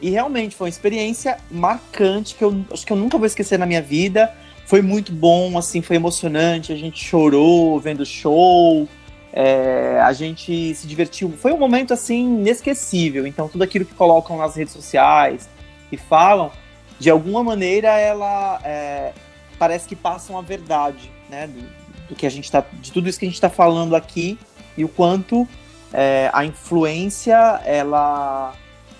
[0.00, 3.66] E realmente foi uma experiência marcante que eu acho que eu nunca vou esquecer na
[3.66, 4.32] minha vida.
[4.66, 6.72] Foi muito bom, assim, foi emocionante.
[6.72, 8.88] A gente chorou vendo o show,
[9.32, 11.32] é, a gente se divertiu.
[11.32, 13.26] Foi um momento assim inesquecível.
[13.26, 15.48] Então tudo aquilo que colocam nas redes sociais
[15.90, 16.50] e falam,
[16.98, 19.12] de alguma maneira, ela é,
[19.58, 21.46] parece que passam a verdade, né?
[21.46, 24.38] Do, do que a gente tá, de tudo isso que a gente está falando aqui
[24.76, 25.48] e o quanto
[25.92, 28.54] é, a influência ela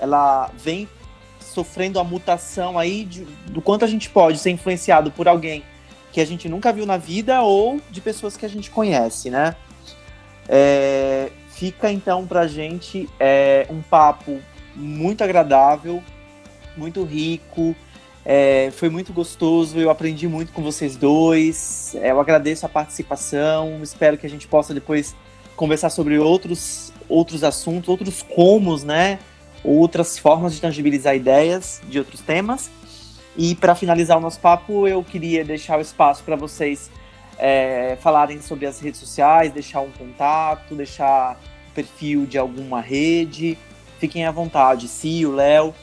[0.05, 0.89] ela vem
[1.41, 5.65] sofrendo a mutação aí de, do quanto a gente pode ser influenciado por alguém
[6.13, 9.57] que a gente nunca viu na vida ou de pessoas que a gente conhece, né?
[10.49, 14.41] É, fica então pra gente é, um papo
[14.77, 16.03] muito agradável,
[16.77, 17.75] muito rico,
[18.25, 23.81] é, foi muito gostoso, eu aprendi muito com vocês dois, é, eu agradeço a participação,
[23.83, 25.15] espero que a gente possa depois
[25.57, 29.19] conversar sobre outros, outros assuntos, outros comos, né?
[29.65, 32.71] Outras formas de tangibilizar ideias de outros temas.
[33.37, 36.91] E para finalizar o nosso papo, eu queria deixar o espaço para vocês
[37.39, 41.37] é, falarem sobre as redes sociais, deixar um contato, deixar
[41.71, 43.59] o perfil de alguma rede.
[43.99, 44.87] Fiquem à vontade,
[45.25, 45.75] o Léo,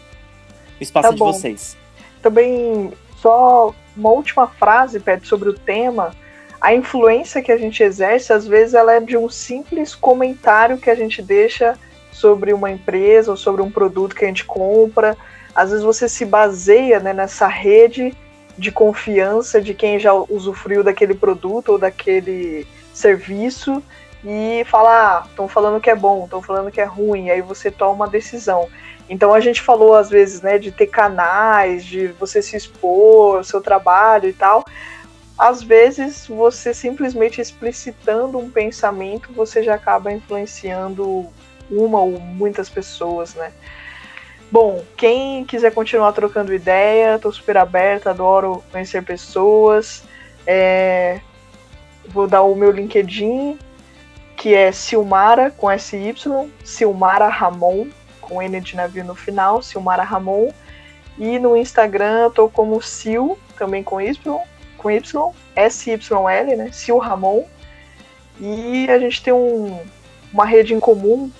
[0.80, 1.78] o espaço tá é de vocês.
[2.22, 6.16] Também, só uma última frase, Pet, sobre o tema.
[6.60, 10.90] A influência que a gente exerce, às vezes, ela é de um simples comentário que
[10.90, 11.78] a gente deixa
[12.12, 15.18] sobre uma empresa ou sobre um produto que a gente compra.
[15.56, 18.14] Às vezes você se baseia né, nessa rede
[18.58, 23.82] de confiança de quem já usufruiu daquele produto ou daquele serviço
[24.24, 27.72] e fala, ah, estão falando que é bom, estão falando que é ruim, aí você
[27.72, 28.70] toma uma decisão.
[29.10, 33.62] Então a gente falou às vezes, né, de ter canais, de você se expor, seu
[33.62, 34.64] trabalho e tal.
[35.38, 41.28] Às vezes você simplesmente explicitando um pensamento, você já acaba influenciando
[41.72, 43.52] uma ou muitas pessoas, né?
[44.52, 50.04] Bom, quem quiser continuar trocando ideia, tô super aberta, adoro conhecer pessoas.
[50.46, 51.22] É,
[52.10, 53.58] vou dar o meu LinkedIn,
[54.36, 56.14] que é Silmara com SY,
[56.66, 57.88] Silmara Ramon,
[58.20, 60.52] com N de navio no final, Silmara Ramon.
[61.18, 64.38] E no Instagram eu tô como Sil, também com Y,
[64.78, 66.72] com Y, S-Y-L, né?
[66.76, 67.46] Sil Ramon.
[68.38, 69.80] E a gente tem um,
[70.34, 71.32] uma rede em comum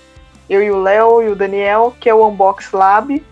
[0.52, 3.24] eu e o Léo e o Daniel, que é o Unbox Lab.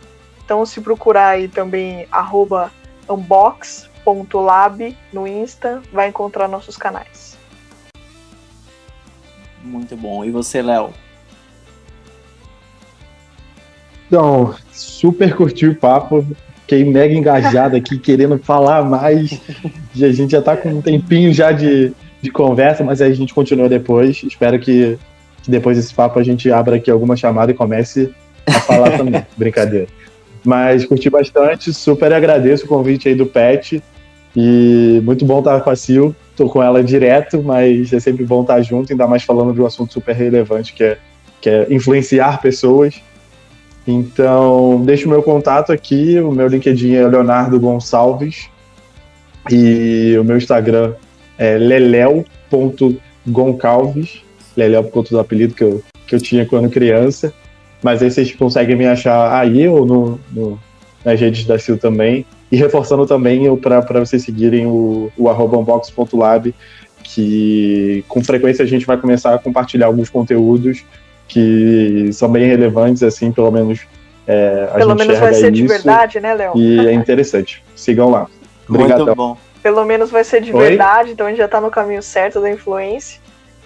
[0.45, 2.71] Então, se procurar aí também, arroba
[3.09, 7.37] unbox, hub.lab no Insta, vai encontrar nossos canais.
[9.61, 10.23] Muito bom.
[10.23, 10.93] E você, Léo?
[14.07, 16.25] Então, super curti o papo.
[16.61, 19.41] Fiquei mega engajado aqui, querendo falar mais.
[19.93, 21.91] E a gente já tá com um tempinho já de,
[22.21, 24.23] de conversa, mas aí a gente continua depois.
[24.23, 24.97] Espero que,
[25.43, 28.13] que depois desse papo a gente abra aqui alguma chamada e comece
[28.45, 29.25] a falar também.
[29.37, 29.87] Brincadeira.
[30.43, 33.83] Mas curti bastante, super agradeço o convite aí do Pet.
[34.35, 36.15] E muito bom estar com a Sil.
[36.35, 39.65] Tô com ela direto, mas é sempre bom estar junto, ainda mais falando de um
[39.65, 40.97] assunto super relevante que é,
[41.41, 43.01] que é influenciar pessoas.
[43.85, 46.19] Então, deixo o meu contato aqui.
[46.19, 48.49] O meu LinkedIn é Leonardo Gonçalves.
[49.51, 50.93] E o meu Instagram
[51.37, 54.21] é lelel.goncalves.
[54.59, 57.33] Lelel por conta do apelido que eu, que eu tinha quando criança.
[57.81, 60.59] Mas aí vocês conseguem me achar aí ou no, no
[61.03, 62.25] nas redes da Sil também.
[62.51, 66.53] E reforçando também para vocês seguirem o, o unbox.lab,
[67.03, 70.83] que com frequência a gente vai começar a compartilhar alguns conteúdos
[71.27, 73.81] que são bem relevantes, assim, pelo menos
[74.29, 76.53] é, a Pelo gente menos vai ser isso, de verdade, né, Léo?
[76.55, 77.63] E é interessante.
[77.75, 78.27] Sigam lá.
[78.67, 79.05] Obrigado.
[79.05, 79.35] Muito bom.
[79.63, 80.69] Pelo menos vai ser de Oi?
[80.69, 83.19] verdade, então a gente já tá no caminho certo da influência.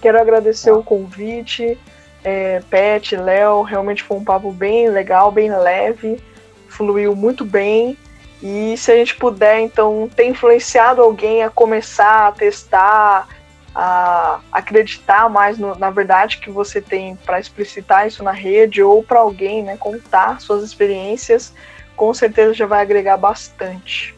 [0.03, 0.75] Quero agradecer Tá.
[0.75, 1.79] o convite,
[2.25, 6.21] é, Pet, Léo, realmente foi um papo bem legal, bem leve,
[6.67, 7.97] fluiu muito bem.
[8.41, 13.29] E se a gente puder, então, ter influenciado alguém a começar a testar,
[13.73, 19.01] a acreditar mais no- na verdade que você tem para explicitar isso na rede ou
[19.01, 21.53] para alguém, né, contar suas experiências,
[21.95, 24.13] com certeza já vai agregar bastante.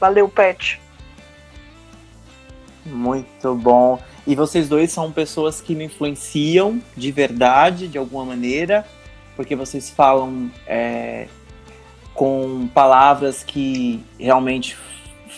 [0.00, 0.80] Valeu, Pet.
[2.84, 4.00] Muito bom.
[4.26, 8.86] E vocês dois são pessoas que me influenciam de verdade, de alguma maneira,
[9.34, 11.26] porque vocês falam é,
[12.14, 14.76] com palavras que realmente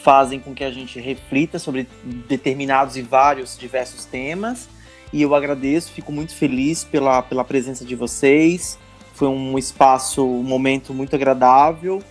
[0.02, 1.86] fazem com que a gente reflita sobre
[2.28, 4.68] determinados e vários diversos temas.
[5.12, 8.78] E eu agradeço, fico muito feliz pela, pela presença de vocês.
[9.14, 12.02] Foi um espaço, um momento muito agradável.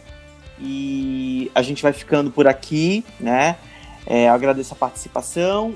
[0.60, 3.58] E a gente vai ficando por aqui, né?
[4.06, 5.76] É, agradeço a participação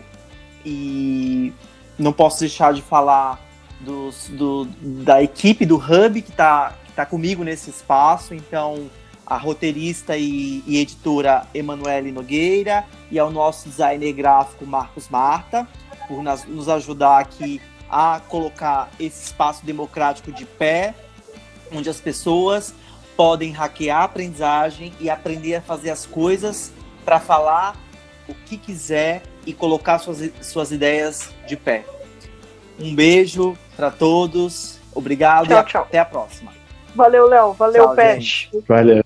[0.65, 1.53] e
[1.97, 3.39] não posso deixar de falar
[3.79, 8.33] dos, do, da equipe do Hub que está que tá comigo nesse espaço.
[8.33, 8.89] Então,
[9.25, 15.67] a roteirista e, e editora Emanuele Nogueira e ao nosso designer gráfico Marcos Marta,
[16.07, 20.93] por nas- nos ajudar aqui a colocar esse espaço democrático de pé,
[21.71, 22.73] onde as pessoas
[23.17, 26.71] podem hackear a aprendizagem e aprender a fazer as coisas
[27.03, 27.75] para falar
[28.27, 31.85] o que quiser e colocar suas, suas ideias de pé.
[32.79, 35.81] Um beijo para todos, obrigado Tchau, e tchau.
[35.83, 36.53] até a próxima.
[36.95, 37.53] Valeu, Léo.
[37.53, 38.21] Valeu, Tchau, Pet.
[38.21, 38.49] gente.
[38.67, 39.04] Valeu.